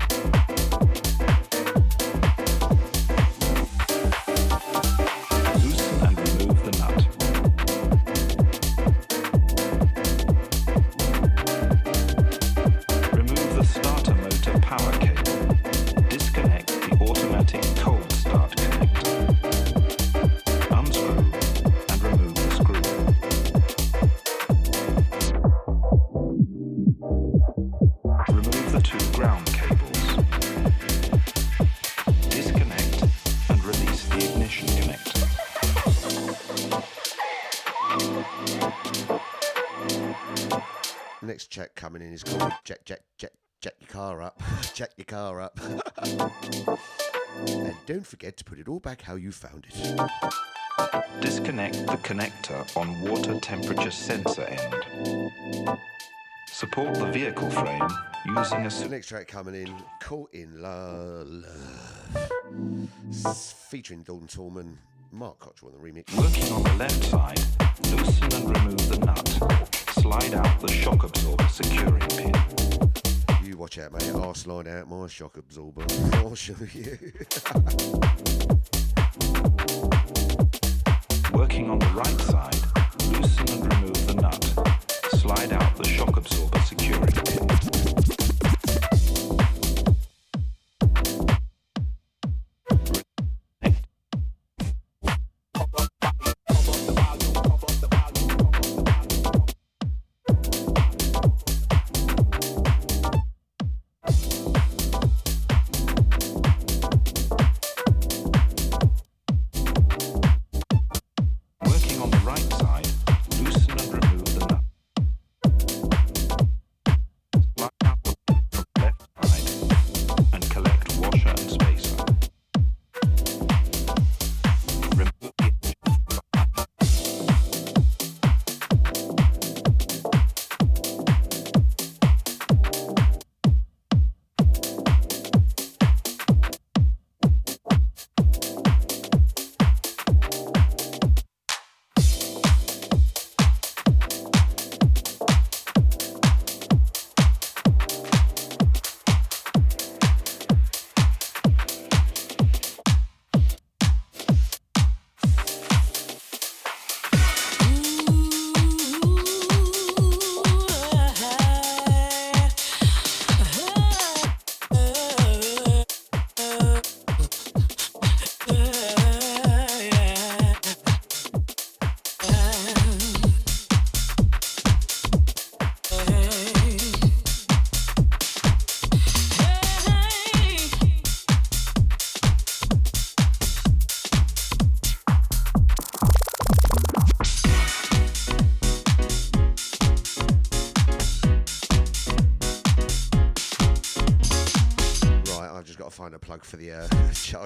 [44.77, 45.59] Jet Your Car Up.
[47.47, 49.75] and don't forget to put it all back how you found it.
[51.23, 55.81] Disconnect the connector on water temperature sensor end.
[56.53, 57.89] Support the vehicle frame
[58.27, 62.31] using a The s- next track coming in, Caught in La Love.
[63.71, 64.77] Featuring Dalton Tallman,
[65.11, 66.15] Mark Cottrell on the remix.
[66.19, 67.41] Working on the left side,
[67.93, 69.73] loosen and remove the nut.
[70.03, 72.35] Slide out the shock absorber securing pin.
[73.47, 74.11] You watch out, mate.
[74.13, 75.83] I'll slide out my shock absorber.
[76.15, 76.99] I'll show you.
[81.33, 82.57] Working on the right side,
[83.13, 85.21] loosen and remove the nut.
[85.21, 87.56] Slide out the shock absorber securing pin.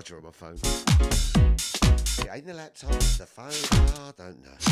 [0.08, 0.54] On my phone.
[0.54, 3.48] It ain't the laptop, it's the phone.
[3.48, 4.69] I don't know.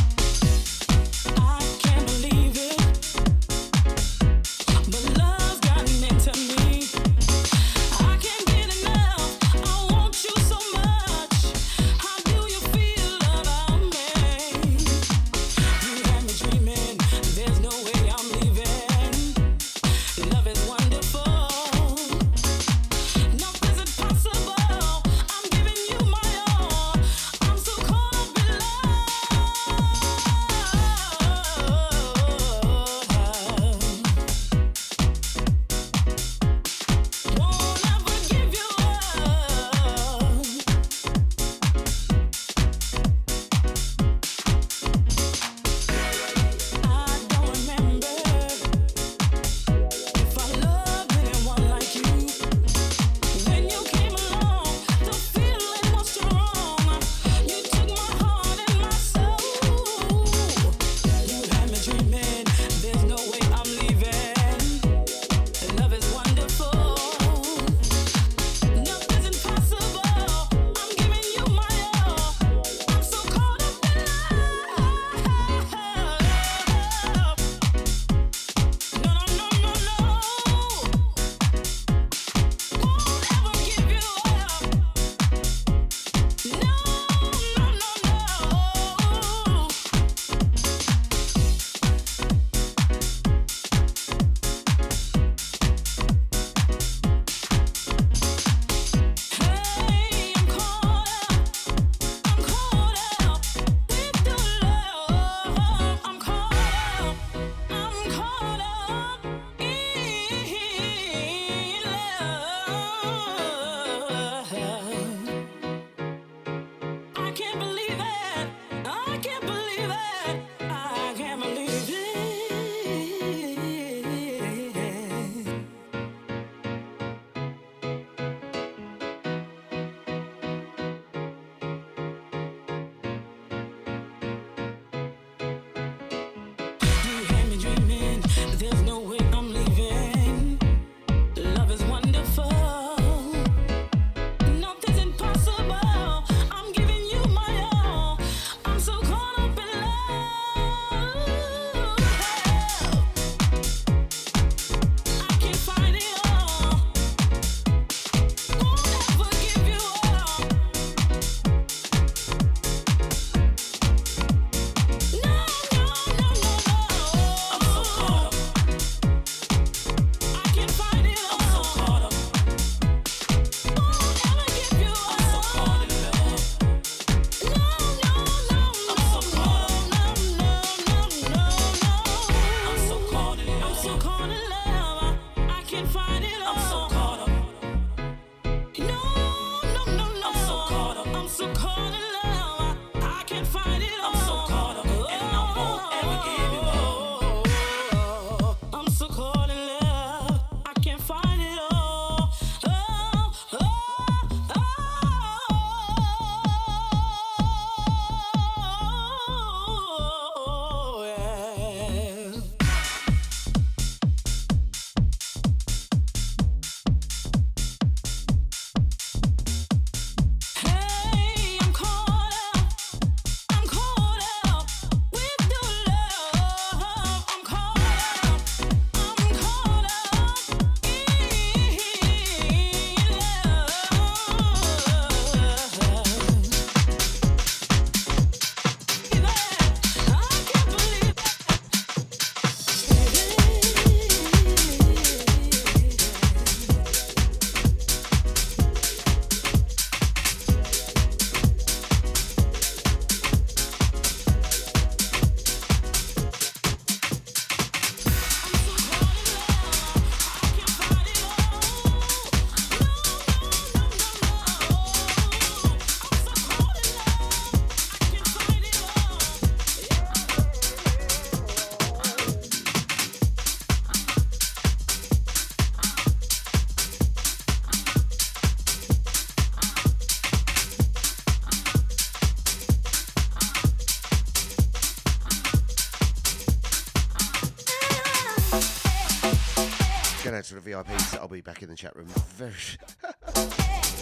[291.58, 292.06] Back in the chat room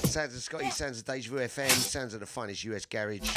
[0.05, 3.31] sounds of Scotty, sounds of Deja Vu FM, sounds of the finest US garage.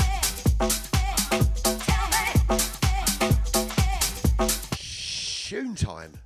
[5.48, 6.19] Tune time.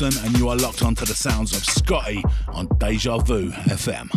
[0.00, 4.08] Nelson, and you are locked onto the sounds of Scotty on Deja Vu FM.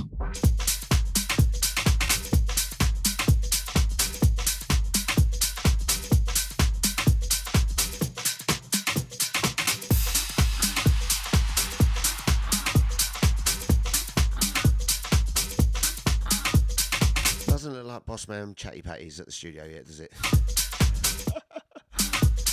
[17.47, 20.13] Doesn't look like Boss Man Chatty Patty's at the studio yet, does it?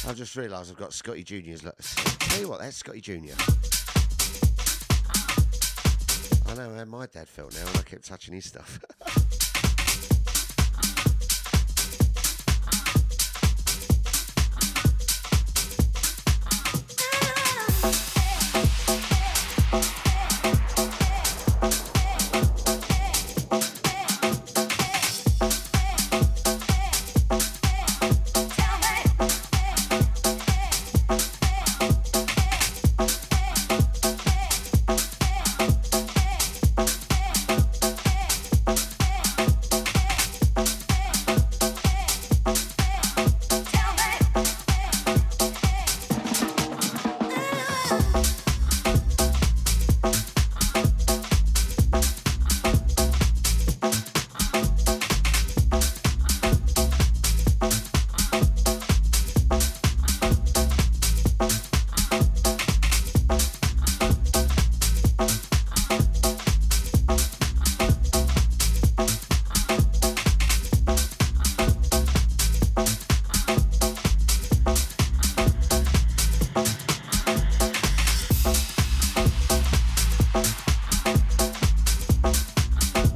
[0.08, 1.62] I've just realised I've got Scotty Junior's.
[1.62, 1.79] Look,
[2.30, 3.34] tell you what, that's Scotty Junior.
[6.46, 8.78] I know how my dad felt now when I kept touching his stuff.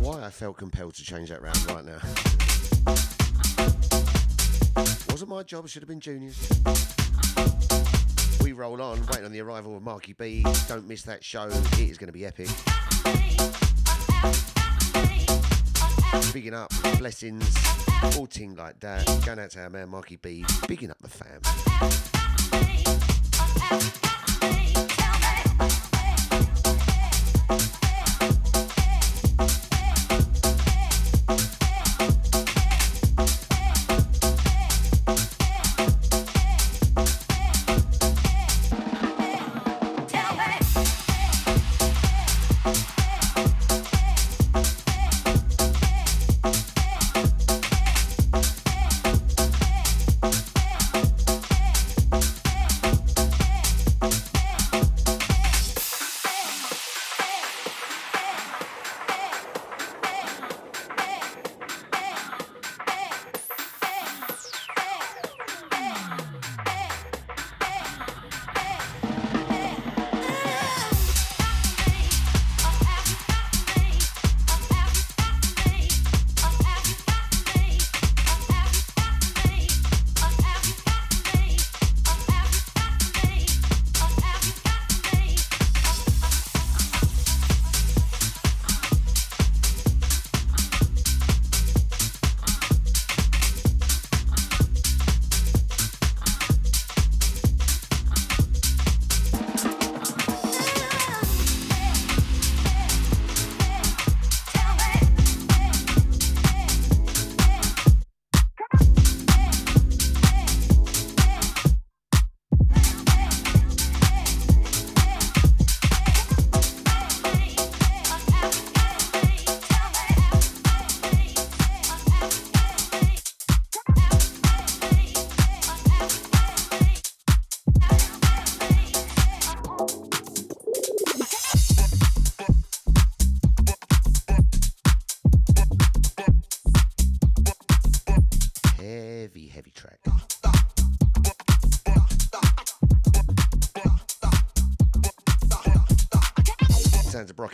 [0.00, 1.98] Why I felt compelled to change that round right now.
[5.10, 6.48] Wasn't my job, should have been Junior's.
[8.42, 10.44] We roll on, waiting on the arrival of Marky B.
[10.68, 12.48] Don't miss that show, it is going to be epic.
[16.32, 17.54] Bigging up, blessings,
[18.16, 19.06] all ting like that.
[19.24, 22.23] Going out to our man Marky B, bigging up the fam.
[23.70, 24.13] Out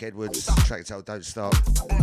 [0.02, 1.04] Edwards, track out.
[1.04, 1.99] Don't Stop.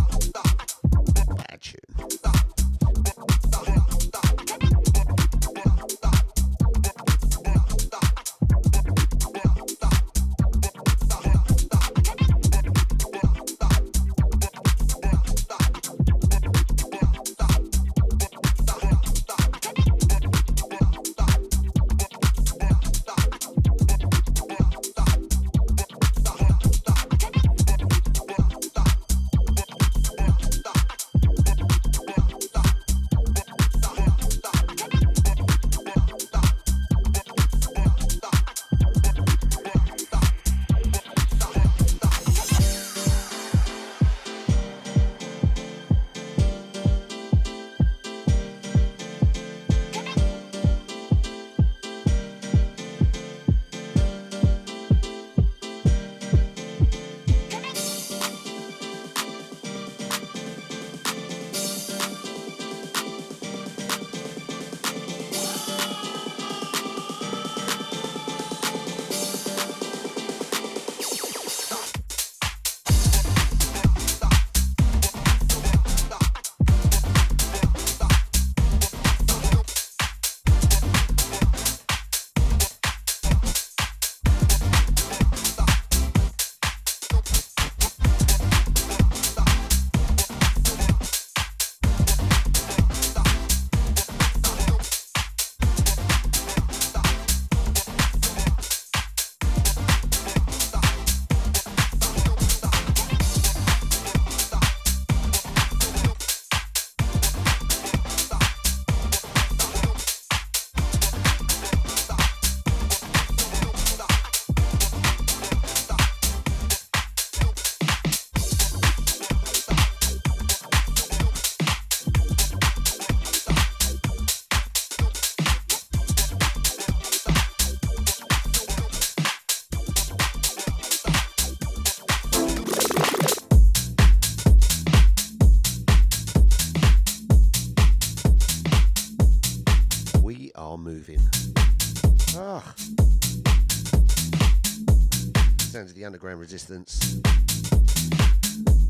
[146.38, 147.20] underground resistance.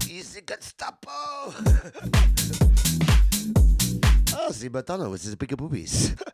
[0.09, 1.09] Easy Gestapo!
[4.35, 6.15] oh, Zimadonna was his bigger boobies.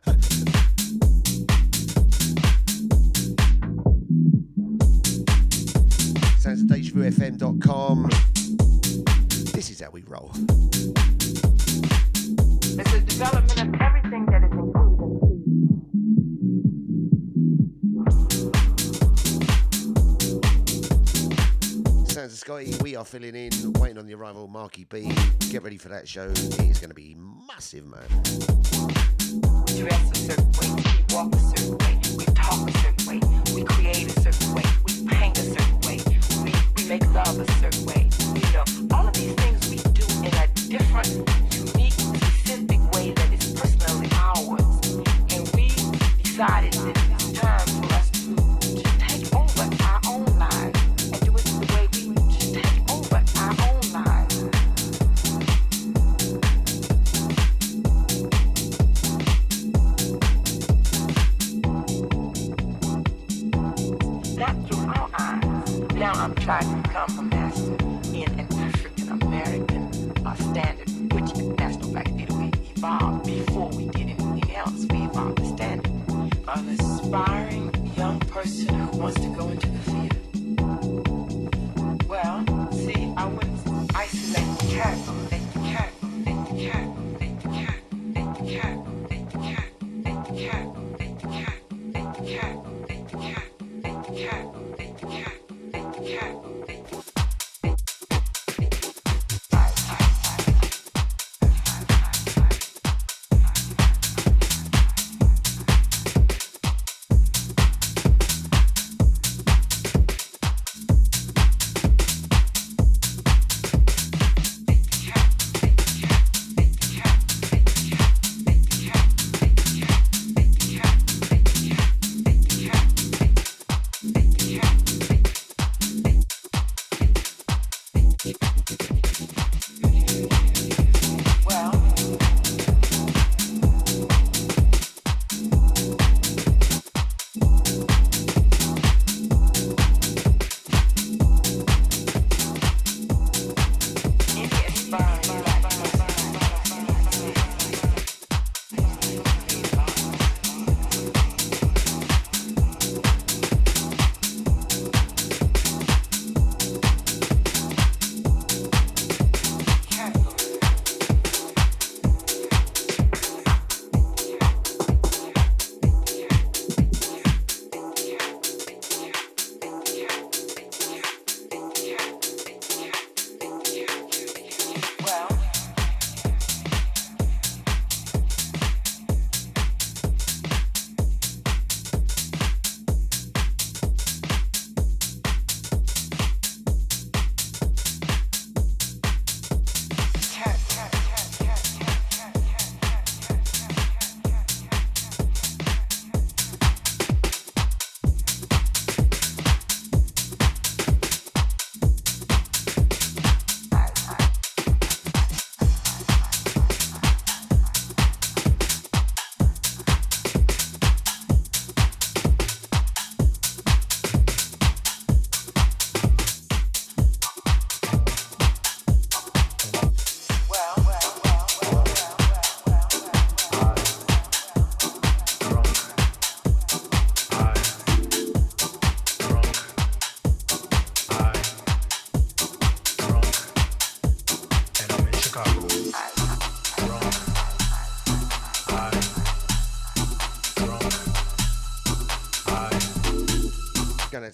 [25.85, 26.27] for that show.
[26.31, 27.15] It's going to be
[27.47, 28.54] massive, man.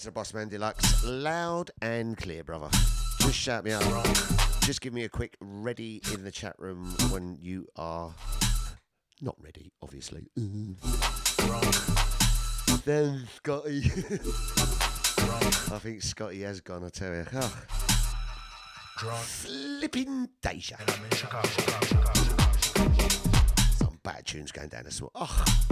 [0.01, 1.03] To the Boss Man Deluxe.
[1.05, 2.69] Loud and clear, brother.
[3.19, 3.83] Just shout me out.
[4.61, 8.11] Just give me a quick ready in the chat room when you are
[9.21, 10.27] not ready, obviously.
[10.39, 10.75] Mm.
[12.83, 13.81] Then Scotty.
[15.75, 17.25] I think Scotty has gone, I tell you.
[17.33, 17.63] Oh.
[18.97, 20.77] Flipping Deja.
[23.77, 25.11] Some bad tunes going down as well.
[25.13, 25.70] Oh.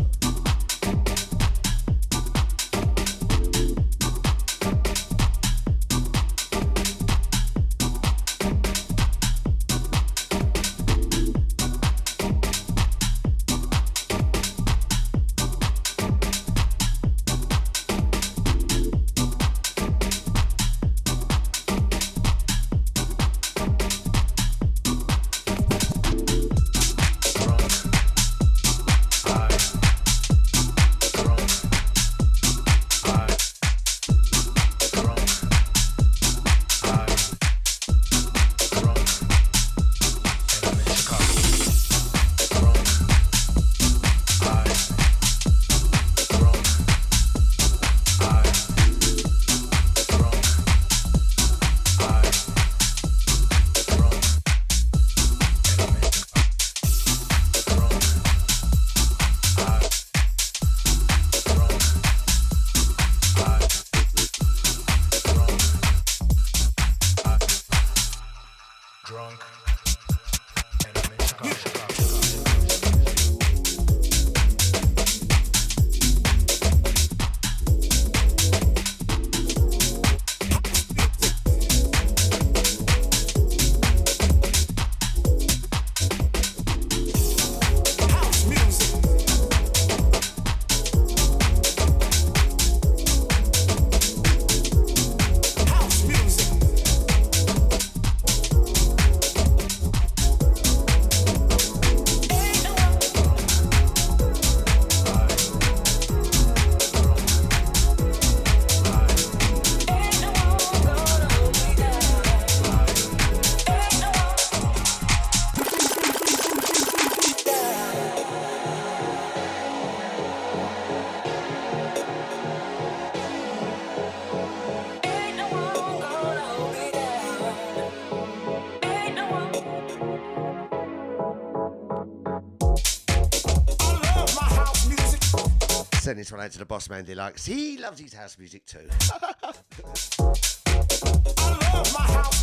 [136.30, 137.44] This one out to the boss man Deluxe.
[137.44, 138.88] He loves his house music too.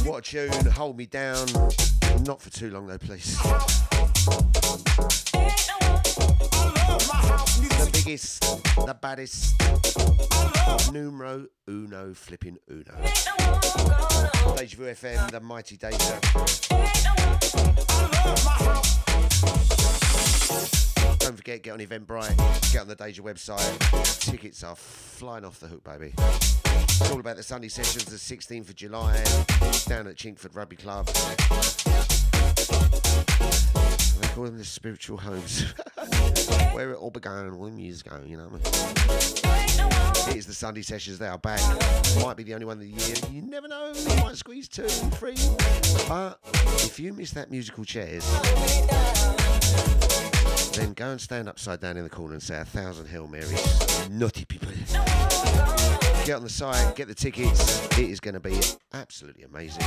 [0.05, 0.51] what a tune.
[0.73, 1.47] Hold me down.
[2.25, 3.39] Not for too long though, please.
[7.79, 9.55] The biggest, the baddest,
[10.93, 12.83] numero uno flipping uno.
[14.57, 16.19] Deja Vu FM, the mighty Deja.
[21.27, 24.21] Don't forget, get on Eventbrite, get on the Deja website.
[24.21, 26.15] Tickets are flying off the hook, baby.
[26.17, 29.17] It's all about the Sunday sessions, the 16th of July,
[29.89, 31.07] down at Chingford Rugby Club.
[34.21, 35.63] They call them the spiritual homes.
[36.73, 40.31] Where it all began all the music going, you know what I mean?
[40.31, 41.61] It is the Sunday sessions, they are back.
[42.23, 43.17] Might be the only one of the year.
[43.33, 45.35] You never know, you might squeeze two, three.
[46.07, 46.39] But
[46.85, 48.25] if you miss that musical chairs,
[50.77, 54.09] then go and stand upside down in the corner and say a thousand Hail Marys.
[54.11, 54.69] Naughty people.
[56.25, 57.87] Get on the site, get the tickets.
[57.99, 58.61] It is going to be
[58.93, 59.83] absolutely amazing.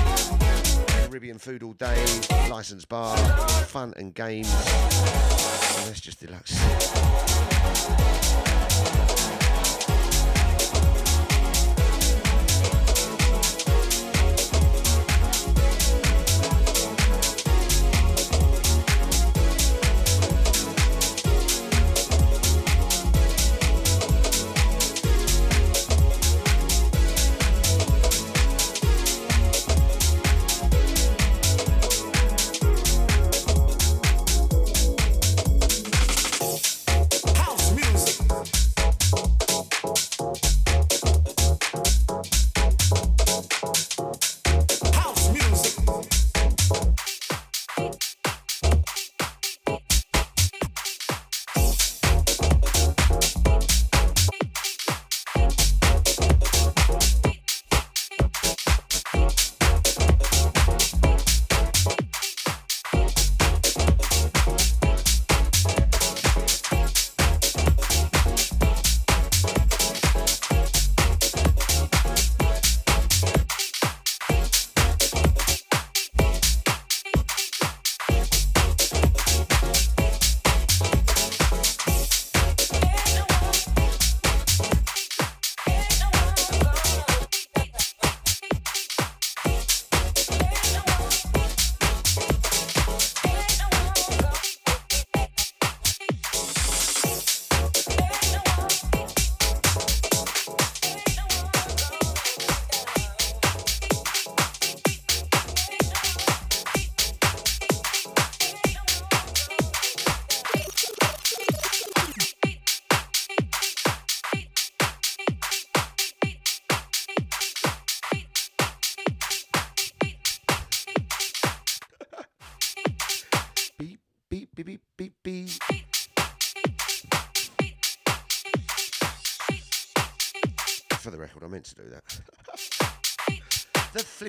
[0.88, 2.06] Caribbean food all day,
[2.50, 3.18] licensed bar,
[3.66, 4.52] fun and games.
[4.52, 6.58] And that's just deluxe.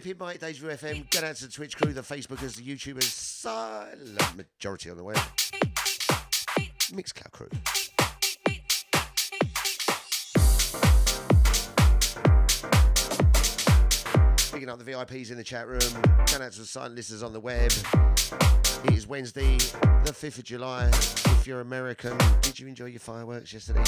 [0.00, 1.10] Flipping Mike Vu FM.
[1.10, 5.16] Get out to the Twitch crew, the Facebookers, the YouTubers, silent majority on the web.
[6.90, 7.48] Mixcloud crew.
[14.52, 15.80] Picking up the VIPs in the chat room.
[16.26, 17.72] Going out to the silent listeners on the web.
[18.84, 19.56] It is Wednesday,
[20.04, 20.88] the 5th of July.
[20.88, 23.84] If you're American, did you enjoy your fireworks yesterday?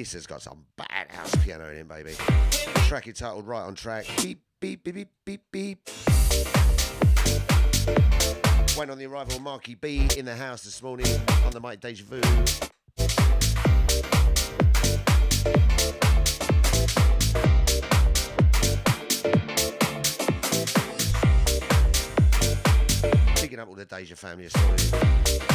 [0.00, 2.14] This has got some bad house piano in it, baby.
[2.88, 4.06] Track entitled Right on Track.
[4.22, 5.90] Beep, beep, beep, beep, beep, beep.
[8.78, 11.04] Went on the arrival of Marky B in the house this morning
[11.44, 12.18] on the Mike Deja Vu.
[23.36, 24.86] Picking up all the Deja family this morning,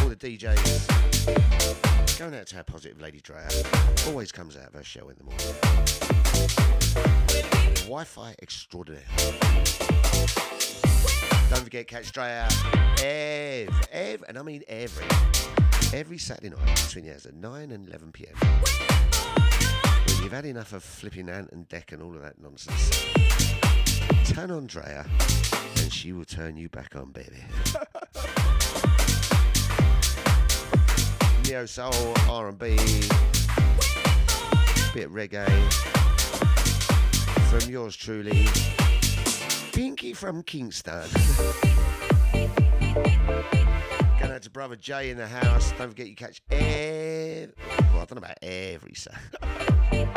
[0.03, 1.94] all the DJs.
[2.17, 3.45] Going out to our positive Lady Drea.
[4.07, 5.45] Always comes out of her shell in the morning.
[7.83, 9.03] Wi-Fi extraordinaire.
[11.49, 12.47] Don't forget catch Drea
[13.03, 15.05] ev, ev, and I mean every,
[15.93, 18.35] every Saturday night between the hours of 9 and 11 p.m.
[20.07, 23.05] When you've had enough of flipping Ant and Dec and all of that nonsense,
[24.33, 25.05] turn on Drea
[25.81, 27.43] and she will turn you back on, baby.
[31.47, 32.75] Neo soul, R&B,
[34.93, 35.45] bit reggae
[37.49, 38.47] from yours truly,
[39.71, 41.07] Pinky from Kingston.
[44.19, 45.71] Going out to brother Jay in the house.
[45.77, 47.53] Don't forget you catch every,
[47.93, 50.09] well, I don't know about every Saturday.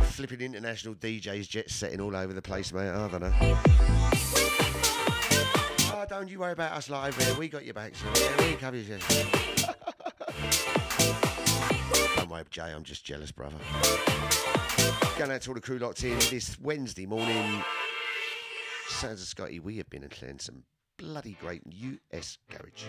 [0.16, 2.88] flipping international DJs jet setting all over the place, mate.
[2.88, 4.35] I don't know.
[5.98, 7.34] Oh, don't you worry about us live here.
[7.36, 8.04] We got your back, so
[8.44, 8.84] we cover you.
[12.16, 12.70] Don't worry, Jay.
[12.70, 13.56] I'm just jealous, brother.
[15.16, 17.64] Going out to all the crew locked in this Wednesday morning.
[18.88, 20.64] Sounds of Scotty, we have been clearing some
[20.98, 22.84] bloody great US garage.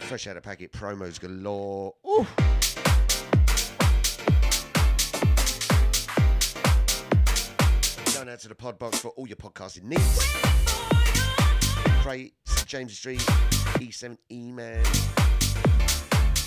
[0.00, 1.94] Fresh out of packet promos galore.
[2.06, 2.26] Ooh.
[8.14, 10.77] Going out to the pod box for all your podcasting needs.
[12.08, 12.32] St
[12.64, 14.82] James Street, E7 E-Man.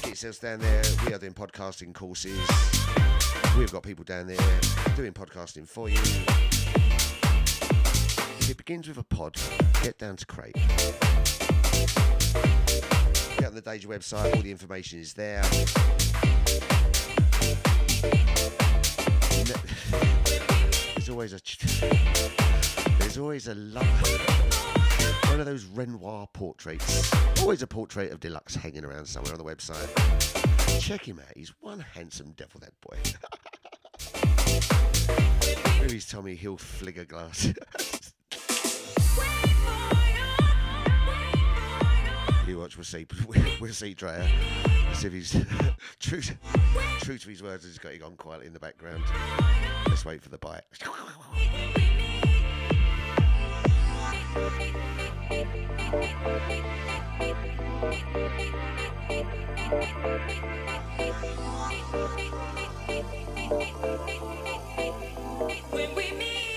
[0.01, 0.81] Get yourselves down there.
[1.05, 2.39] We are doing podcasting courses.
[3.55, 4.59] We've got people down there
[4.95, 5.99] doing podcasting for you.
[8.39, 9.35] If it begins with a pod,
[9.83, 10.55] get down to Crate.
[13.37, 15.43] Get on the Deja website, all the information is there.
[20.95, 21.39] There's always a
[22.97, 23.55] there's always a
[25.31, 27.09] one of those Renoir portraits.
[27.41, 29.87] Always a portrait of Deluxe hanging around somewhere on the website.
[30.81, 31.37] Check him out.
[31.37, 32.97] He's one handsome devil, that boy.
[35.79, 37.45] Maybe he's Tommy Hilfiger glass.
[42.47, 43.07] you watch, we'll see.
[43.61, 44.27] We'll see Drea.
[44.95, 45.31] See if he's
[45.99, 46.21] true,
[46.99, 47.63] true to his words.
[47.63, 49.03] He's got it on quietly in the background.
[49.87, 50.63] Let's wait for the bite.
[55.91, 55.99] When
[65.95, 66.50] we meet,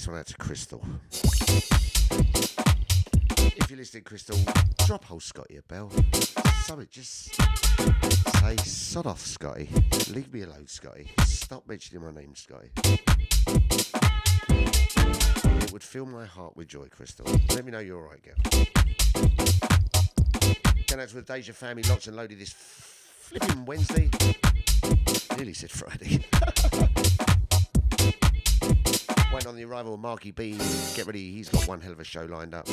[0.00, 0.82] this one out to Crystal.
[3.36, 4.38] If you're listening, Crystal,
[4.86, 5.90] drop old Scotty a bell.
[6.62, 7.34] Something, just
[8.40, 9.68] say, sod off, Scotty.
[10.08, 11.10] Leave me alone, Scotty.
[11.24, 12.70] Stop mentioning my name, Scotty.
[14.48, 17.26] It would fill my heart with joy, Crystal.
[17.50, 18.36] Let me know you're alright, girl.
[20.86, 24.08] Going out to the Deja family, locked and loaded this flipping Wednesday.
[25.36, 26.24] Nearly said Friday.
[29.40, 30.58] Waiting on the arrival of Marky B.
[30.94, 32.68] Get ready, he's got one hell of a show lined up.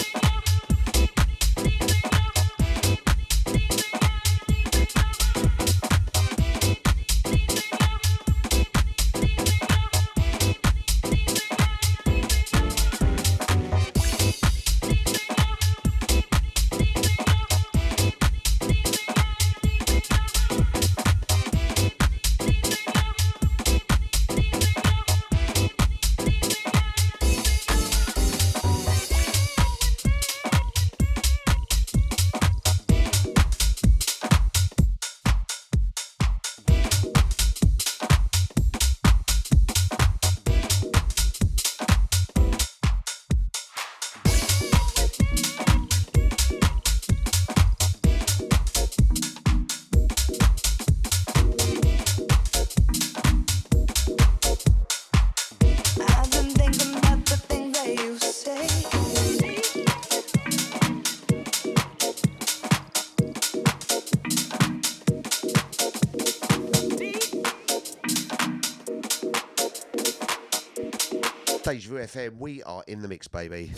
[72.17, 73.71] FM, we are in the mix, baby.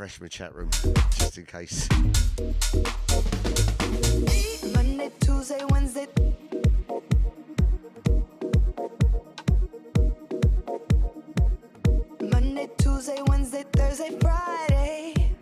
[0.00, 0.70] I'm going to refresh my chat room
[1.18, 1.86] just in case.
[4.74, 6.06] Monday, Tuesday, Wednesday.
[12.22, 15.34] Monday, Tuesday, Wednesday, Thursday, Friday.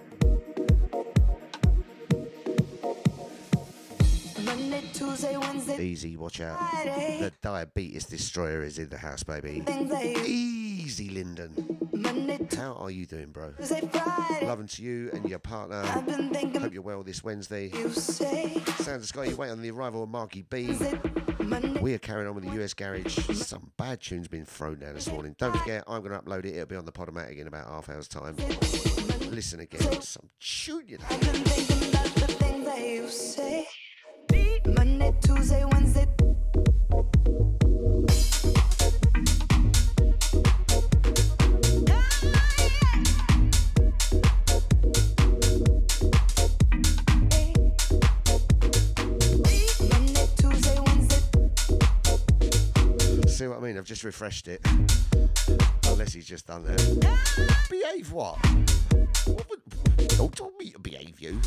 [4.43, 6.59] Monday, Tuesday, Wednesday, Easy, watch out.
[6.59, 7.18] Friday.
[7.20, 9.60] The diabetes destroyer is in the house, baby.
[9.60, 10.18] Things that you
[10.89, 11.23] Easy.
[11.93, 13.52] Monday, How are you doing, bro?
[14.40, 15.82] Loving to you and your partner.
[15.85, 17.69] I've been thinking Hope you're well this Wednesday.
[17.74, 20.74] you say Sounds of Scotty, wait on the arrival of Marky B.
[21.82, 23.19] We are carrying on with the US Garage.
[23.36, 25.36] Some bad tunes been thrown down this morning.
[25.39, 26.55] Don't forget, I'm going to upload it.
[26.55, 28.35] It'll be on the Podomatic in about half hour's time.
[29.31, 30.01] Listen again.
[30.01, 31.05] Some tune, you know.
[31.10, 33.69] I've been thinking about the things that you say.
[34.65, 36.06] Monday, Tuesday, Wednesday.
[53.39, 53.78] See what I mean?
[53.78, 54.60] I've just refreshed it.
[55.86, 57.69] Unless he's just done that.
[57.70, 58.36] Behave what?
[59.28, 61.40] what would, don't tell me to behave you.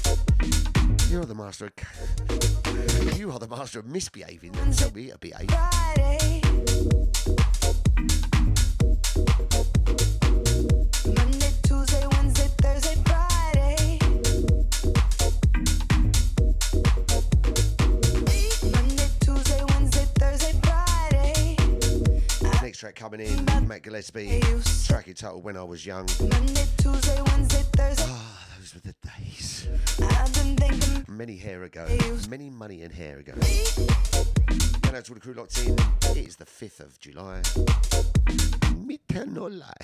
[1.10, 3.18] You're the master of...
[3.20, 4.54] You are the master of misbehaving.
[4.54, 5.50] Don't tell me to behave.
[22.82, 24.42] Track coming in, Matt Gillespie.
[24.88, 26.10] Track entitled When I Was Young.
[26.20, 28.06] Monday, Tuesday, Wednesday, Thursday.
[28.08, 29.68] Ah, those were the days.
[30.02, 31.88] I've been thinking Many hair ago.
[32.28, 33.34] Many money and hair ago.
[33.34, 35.78] And out to all the crew locked in.
[36.10, 37.44] It is the 5th of July.
[38.84, 39.76] Me tell no lie.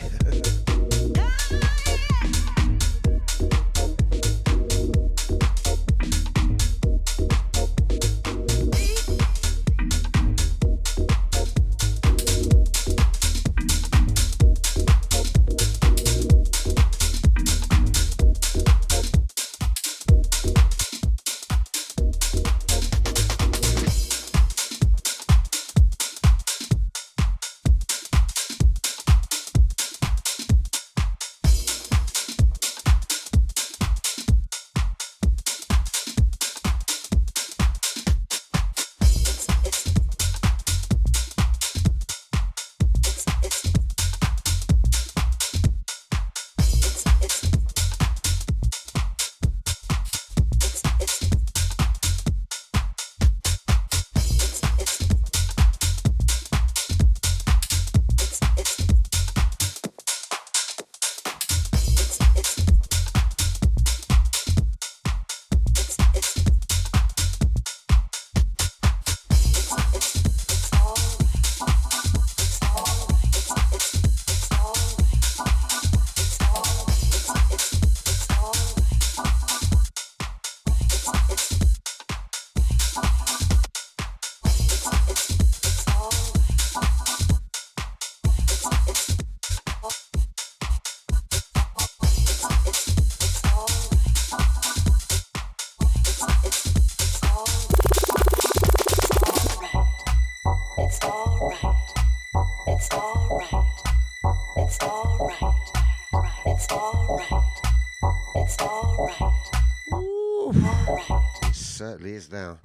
[112.28, 112.58] Is now.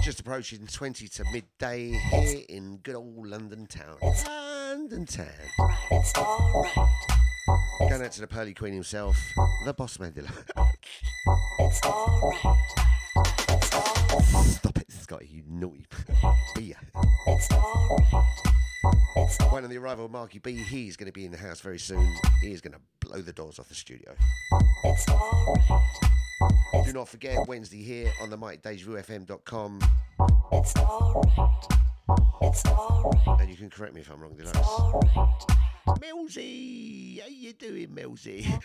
[0.00, 3.96] Just approaching 20 to midday here in good old London town.
[4.26, 5.26] London town.
[7.80, 9.20] Going out to the Pearly Queen himself,
[9.64, 10.30] the Boss Mandela.
[14.44, 15.86] Stop it, Scotty, you naughty.
[19.16, 21.60] It's When on the arrival of Marky B, he's going to be in the house
[21.60, 22.14] very soon.
[22.40, 24.14] He is going to blow the doors off the studio.
[26.40, 26.86] It's.
[26.86, 29.80] Do not forget Wednesday here on the MikeDejaVuFM.com.
[30.52, 31.66] It's alright.
[32.42, 33.40] It's alright.
[33.40, 34.56] And you can correct me if I'm wrong, Deluxe.
[34.58, 35.46] Alright.
[36.00, 38.46] Millsy, how you doing, Millsy?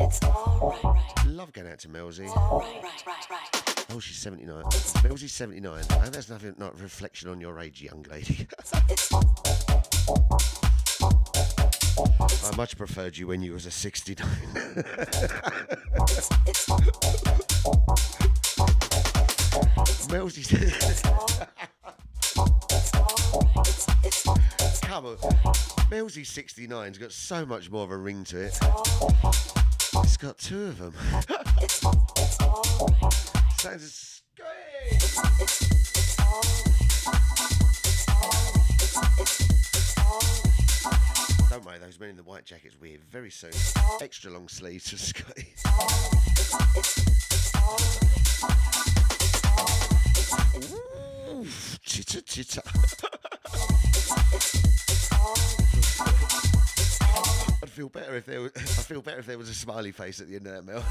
[0.00, 1.26] It's alright.
[1.26, 1.88] Love going out to.
[1.88, 2.82] Alright.
[2.82, 3.06] Right.
[3.06, 3.30] Right.
[3.30, 3.84] Right.
[3.90, 4.62] Oh, she's 79.
[5.02, 5.84] Millsy's 79.
[5.90, 8.46] And that's nothing, not a reflection on your age, young lady.
[12.44, 14.26] I much preferred you when you was a 69.
[16.18, 16.66] it's
[20.08, 20.42] Millsy
[24.04, 24.24] it's
[24.80, 25.16] Come on.
[25.90, 28.58] Millsy's 69's got so much more of a ring to it.
[30.02, 30.92] It's got two of them.
[31.62, 31.84] it's
[32.16, 33.14] it's alright.
[33.60, 33.90] Sounds a
[41.50, 43.52] Don't worry, those men in the white jackets weird very soon.
[44.00, 45.54] Extra long sleeves for Scotty.
[51.82, 52.62] Chitter chitter.
[57.62, 58.52] I'd feel better if there was.
[58.54, 60.84] I feel better if there was a smiley face at the end of that meal.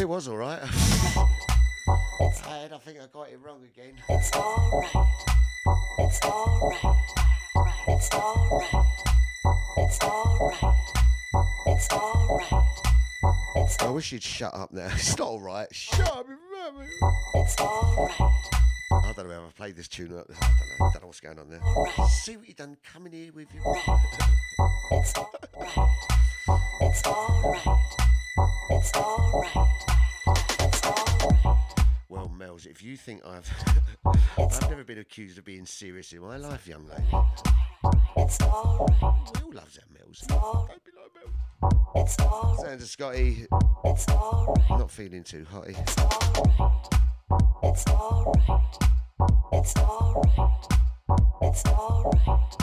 [0.00, 0.60] it was all right.
[2.74, 3.94] I think I got it wrong again.
[4.08, 4.26] It's.
[4.26, 4.90] It's alright.
[5.98, 6.84] It's alright.
[6.84, 7.33] It's
[13.80, 14.86] I wish you'd shut up now.
[14.94, 15.68] It's not all right.
[15.74, 16.26] Shut up.
[17.34, 18.20] it's alright.
[18.20, 20.06] I don't know how I've played this tune.
[20.06, 20.36] I don't know.
[20.40, 21.60] I don't know what's going on there.
[22.08, 23.60] See what you done coming here with you.
[24.92, 25.88] It's alright.
[26.80, 27.80] It's alright.
[28.70, 29.68] It's alright.
[30.60, 31.63] It's alright.
[32.14, 33.50] Well, Mels, if you think I've
[34.38, 37.02] I've never been accused of being serious in my life, young lady.
[38.16, 38.88] It's alright.
[39.02, 40.20] We all loves that, Mels.
[40.28, 41.74] Don't be like.
[41.96, 42.60] It's alright.
[42.60, 43.46] Sounds of Scotty
[43.84, 44.70] It's alright.
[44.70, 45.76] not feeling too hotty.
[45.76, 46.88] It's alright.
[47.64, 48.78] It's alright.
[49.52, 50.66] It's alright.
[51.42, 52.56] It's alright.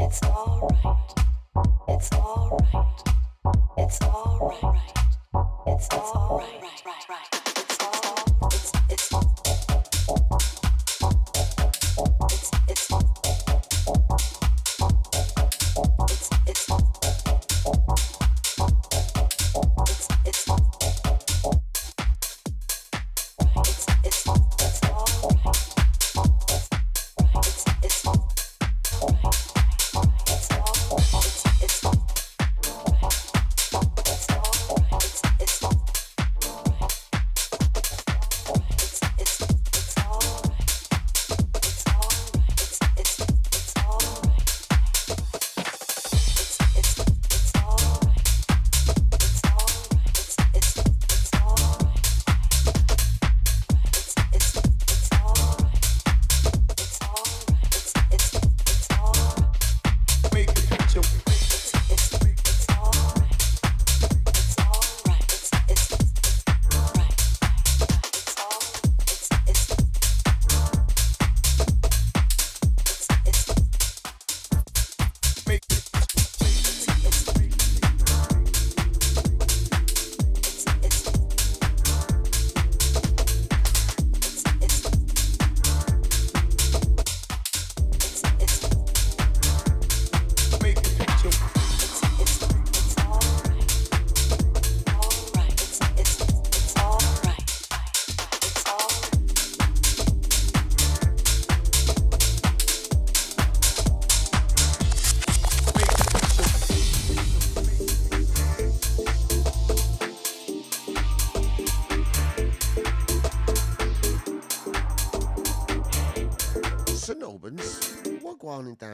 [0.00, 2.21] It's alright.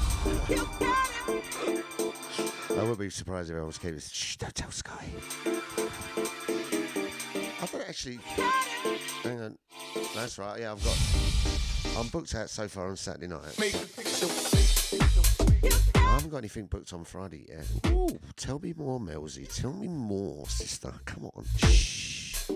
[2.78, 4.00] I would be surprised if I was keeping.
[4.00, 5.06] Shh, don't tell Sky.
[7.62, 8.20] I don't actually.
[9.24, 9.58] Hang on.
[10.16, 10.60] That's right.
[10.60, 10.98] Yeah, I've got.
[11.98, 13.42] I'm booked out so far on Saturday night.
[15.96, 17.66] I haven't got anything booked on Friday yet.
[17.92, 19.48] Ooh, tell me more, Melzy.
[19.54, 20.94] Tell me more, sister.
[21.06, 21.46] Come on.
[21.58, 22.50] Shh.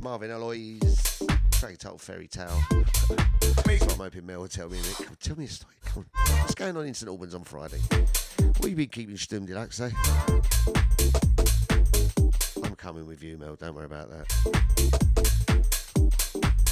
[0.00, 1.09] Marvin Eloise.
[1.60, 2.58] Track title Fairy Tale.
[2.70, 4.78] That's what I'm hoping Mel will tell me.
[4.96, 5.74] Come, tell me a story.
[5.84, 6.38] Come on.
[6.38, 7.76] What's going on in St Albans on Friday?
[8.56, 9.90] What you been keeping Stum Deluxe, eh?
[12.64, 13.56] I'm coming with you, Mel.
[13.56, 14.24] Don't worry about that.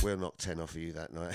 [0.02, 1.34] We'll knock 10 off of you that night.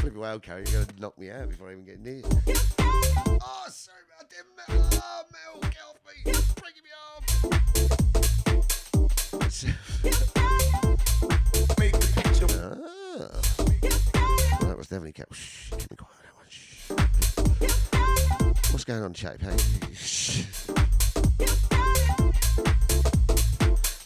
[0.00, 2.22] Flipping wild carry, you're going to knock me out before I even get near.
[2.24, 4.88] Oh, sorry that, Mel.
[4.94, 6.32] Oh, Mel, get off me.
[9.54, 9.64] Off.
[12.50, 12.80] ah.
[14.60, 15.32] Well, that was definitely kept.
[15.32, 16.18] Shh, keep me quiet.
[16.24, 16.90] that one, shh.
[18.72, 19.40] What's going on, chap?
[19.40, 19.56] Hey?
[19.94, 20.44] Shh.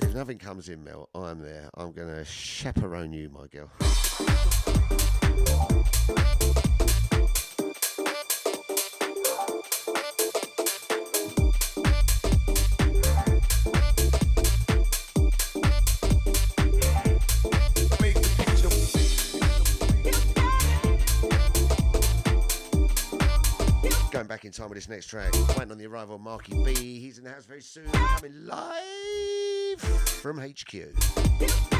[0.02, 1.70] If nothing comes in, Mel, I'm there.
[1.78, 3.70] I'm going to chaperone you, my girl.
[24.28, 25.32] Back in time with this next track.
[25.56, 26.74] Waiting on the arrival of Marky B.
[27.00, 27.86] He's in the house very soon.
[27.90, 31.77] Coming live from HQ.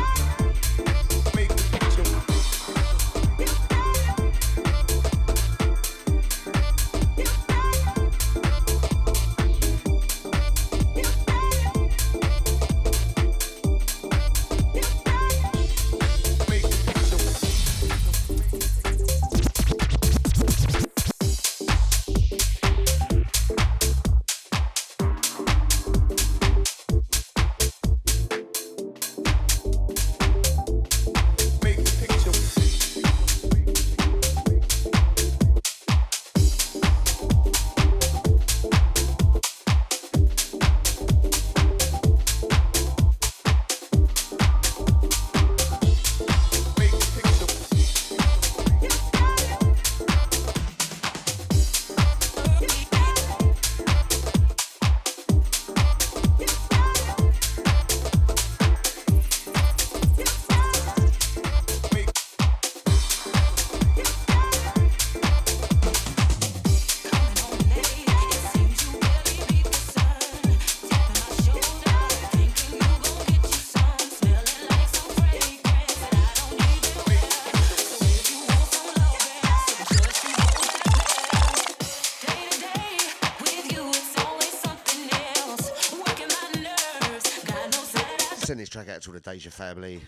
[88.79, 90.01] Track out to the Deja family.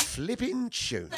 [0.00, 1.08] Flipping tune.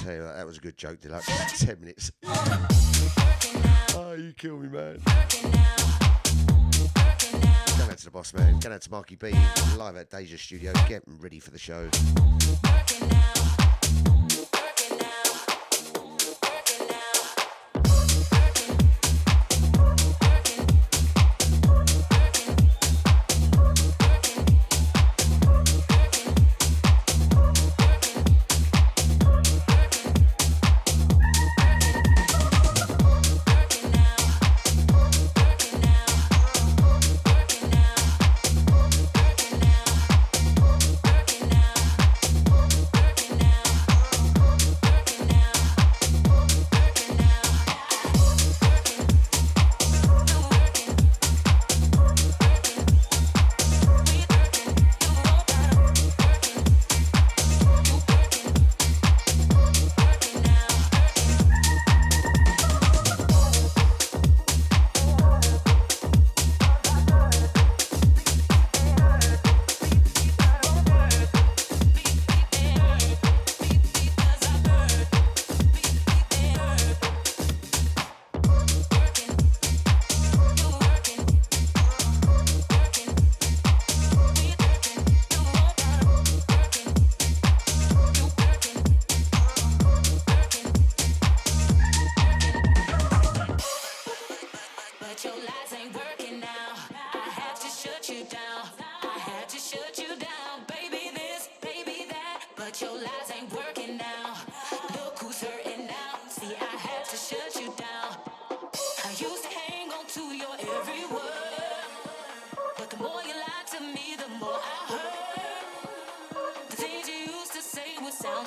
[0.00, 1.60] Tell you that was a good joke, Deluxe.
[1.64, 2.10] Ten minutes.
[3.94, 5.00] Oh, you kill me, man.
[8.08, 8.58] The boss man.
[8.58, 9.34] Going out to Marky B.
[9.76, 10.72] Live at Deja Studio.
[10.88, 11.90] Getting ready for the show.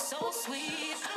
[0.01, 1.10] So sweet.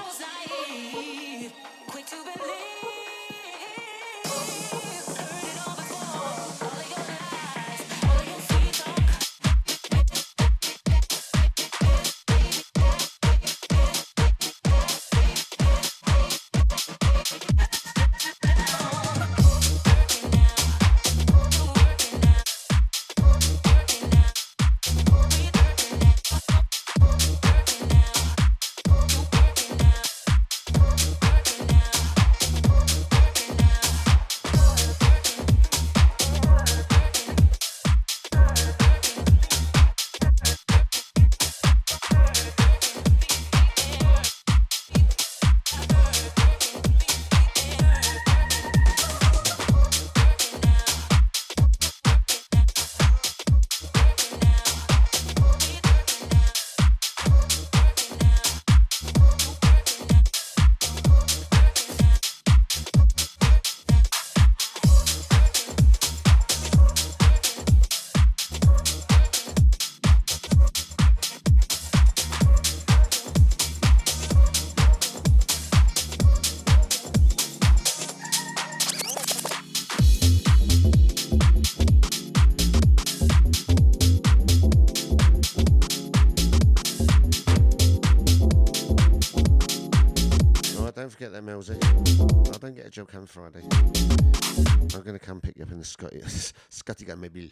[92.95, 93.59] Job come Friday.
[93.73, 96.23] I'm going to come pick you up in the Scotty,
[96.69, 97.51] Scotty maybe.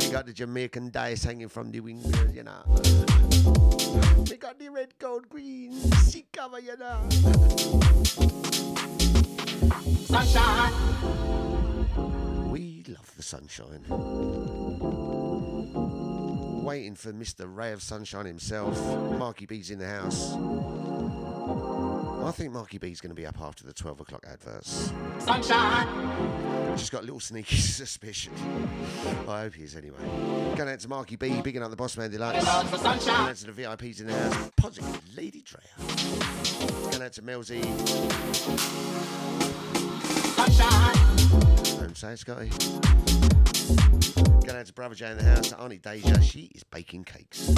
[0.00, 2.62] we got the Jamaican dice hanging from the window, you know.
[4.28, 7.08] We got the red, gold, green seat cover, you know.
[10.04, 10.72] Sunshine.
[12.50, 13.82] We love the sunshine.
[16.62, 17.46] Waiting for Mr.
[17.46, 18.78] Ray of Sunshine himself.
[19.18, 20.34] Marky B's in the house.
[22.24, 24.90] I think Marky B's going to be up after the 12 o'clock adverts.
[25.18, 26.74] Sunshine!
[26.74, 28.32] Just got a little sneaky suspicion.
[29.28, 29.98] I hope he is anyway.
[30.56, 32.42] Going out to Marky B, bigging up the Boss Man Deluxe.
[32.42, 34.50] Going out to the VIPs in the house.
[34.56, 35.62] Positive Lady Dreyer.
[36.90, 37.62] Going out to Melzy.
[40.34, 41.78] Sunshine!
[41.78, 42.48] Don't say it, Scotty.
[44.46, 45.52] Going out to Brother Jay in the house.
[45.52, 46.20] Auntie Deja.
[46.20, 47.50] She is baking cakes.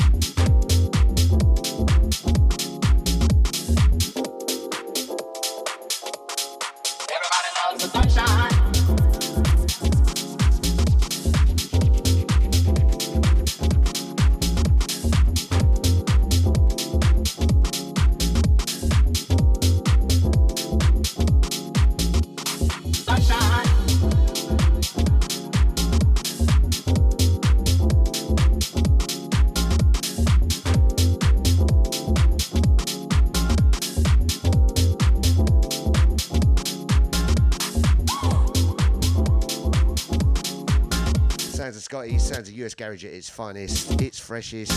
[42.67, 44.73] US Garage at its finest, its freshest.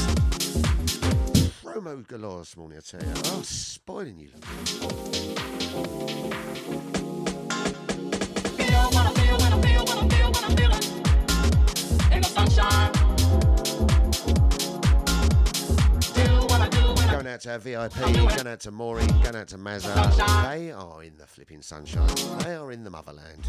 [1.63, 3.13] Promo galore this morning, I tell you.
[3.25, 4.29] Oh, spoiling you.
[17.09, 20.47] Going out to our VIP, going out to Maureen, going out to Mazza.
[20.47, 22.07] They are in the flipping sunshine.
[22.43, 23.47] They are in the motherland.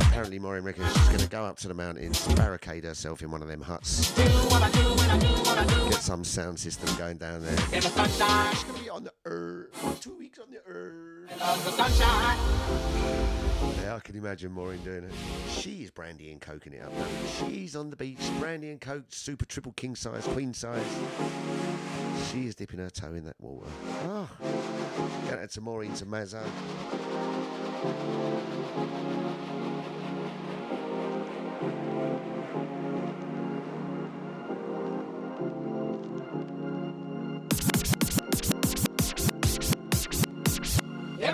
[0.00, 3.42] Apparently, Maureen reckons she's going to go up to the mountains, barricade herself in one
[3.42, 7.56] of them huts, get some sound system going down there.
[7.80, 11.30] She's going to be on the earth, two weeks on the earth.
[13.82, 15.12] Yeah, I can imagine Maureen doing it.
[15.50, 16.92] She is brandy and coking it up.
[16.92, 17.06] now.
[17.38, 20.84] She's on the beach, brandy and coke, super triple king size, queen size.
[22.30, 23.70] She is dipping her toe in that water.
[24.04, 24.28] Ah.
[24.42, 25.26] Oh.
[25.28, 26.42] Get out to Maureen to Mazza.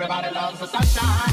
[0.03, 1.32] Everybody loves the sunshine.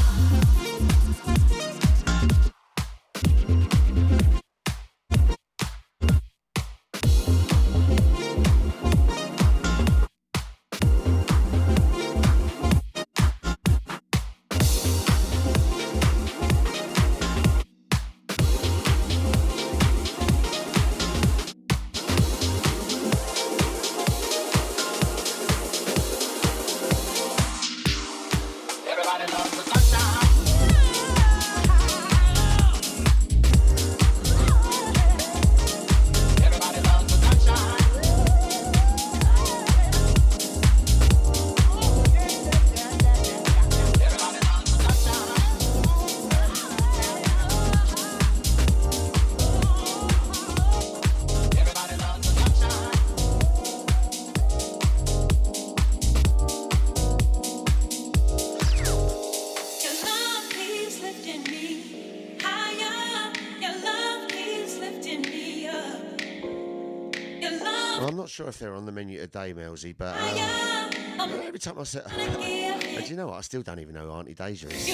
[68.51, 71.83] If they're on the menu today, Melzy, but um, every time I
[72.97, 73.37] and do you know what?
[73.37, 74.89] I still don't even know who Auntie Deja is.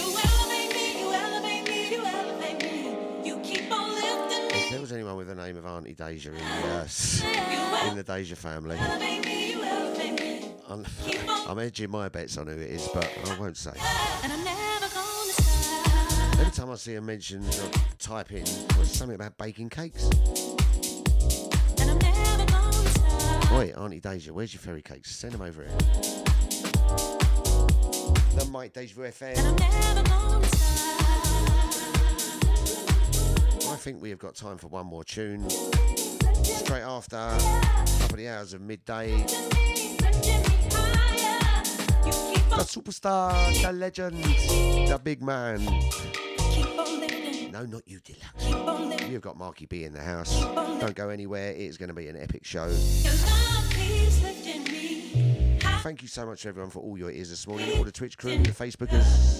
[4.53, 8.03] If there was anyone with the name of Auntie Deja in the, uh, in the
[8.03, 10.51] Deja family, elevate me, you elevate me.
[10.69, 10.85] I'm,
[11.47, 13.71] I'm edging my bets on who it is, but I won't say.
[14.21, 16.39] And I'm never gonna stop.
[16.39, 20.07] Every time I see a mention or type in, something about baking cakes?
[23.53, 25.09] Oi, Auntie Deja, where's your fairy cakes?
[25.15, 25.71] Send them over here.
[28.35, 29.37] The Mike Deja Vu FM.
[29.37, 30.77] I'm never gonna stop.
[33.71, 35.49] I think we have got time for one more tune.
[36.43, 37.37] Straight after a
[37.99, 39.11] couple of the hours of midday.
[42.49, 45.61] The superstar, the legend, the big man.
[47.57, 48.45] No, not you, Deluxe.
[49.09, 50.39] You've got Marky B in the house.
[50.79, 51.49] Don't go anywhere.
[51.53, 52.67] It is going to be an epic show.
[55.81, 57.75] Thank you so much, everyone, for all your ears this morning.
[57.75, 59.39] All the Twitch crew, the Facebookers,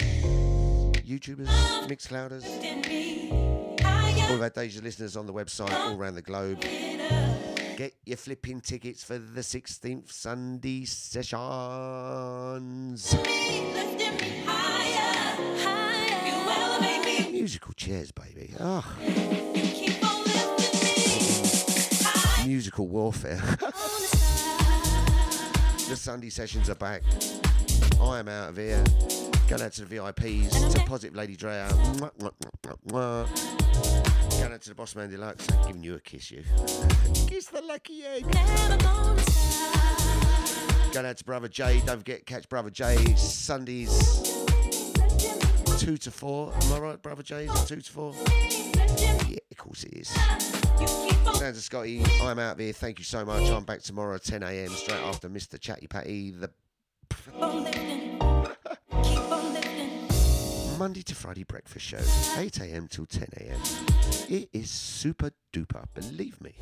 [1.05, 1.47] YouTubers,
[1.87, 2.43] Mixclouders,
[4.29, 6.61] all of our Deja listeners on the website all around the globe.
[6.61, 11.37] Get your flipping tickets for the 16th Sunday sessions.
[17.37, 18.51] Musical chairs, baby.
[18.59, 18.81] You
[19.61, 22.47] keep on lifting me higher.
[22.47, 23.41] musical warfare.
[25.87, 27.03] The Sunday sessions are back.
[28.01, 28.83] I am out of here.
[29.47, 31.69] Going out to the VIPs, to Positive Lady Drea.
[31.69, 32.11] Going
[34.51, 35.47] out to the Boss Man Deluxe.
[35.65, 36.43] Giving you a kiss, you.
[37.27, 38.23] kiss the lucky egg.
[40.91, 41.81] Going out to Brother Jay.
[41.85, 44.26] Don't forget, catch Brother Jay Sundays
[45.77, 46.53] 2 to 4.
[46.53, 48.13] Am I right, Brother it 2 to 4?
[49.27, 50.09] Yeah, of course it is.
[51.37, 52.03] Sounds Scotty.
[52.21, 52.73] I'm out of here.
[52.73, 53.49] Thank you so much.
[53.49, 54.69] I'm back tomorrow at 10 a.m.
[54.69, 55.59] straight after Mr.
[55.59, 56.31] Chatty Patty.
[56.31, 56.49] The.
[60.79, 61.99] Monday to Friday breakfast show,
[62.37, 62.87] 8 a.m.
[62.87, 63.59] till 10 a.m.
[64.29, 66.55] It is super duper, believe me.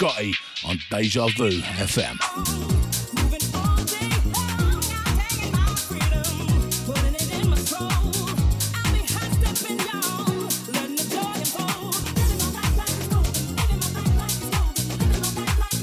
[0.00, 0.32] Golden,
[0.66, 2.16] on Deja Vu FM.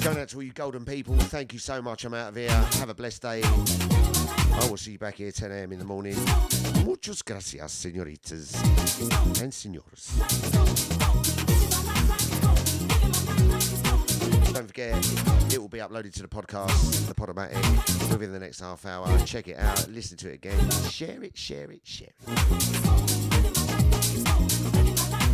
[0.03, 1.15] Going out to all you golden people.
[1.15, 2.03] Thank you so much.
[2.03, 2.49] I'm out of here.
[2.49, 3.41] Have a blessed day.
[3.43, 5.71] I will see you back here 10 a.m.
[5.71, 6.15] in the morning.
[6.83, 8.55] Muchas gracias, senoritas
[9.43, 11.66] and senores.
[14.57, 14.97] Don't forget,
[15.53, 17.61] it will be uploaded to the podcast, the Podomatic,
[18.09, 19.07] within the next half hour.
[19.19, 25.26] Check it out, listen to it again, share it, share it, share it.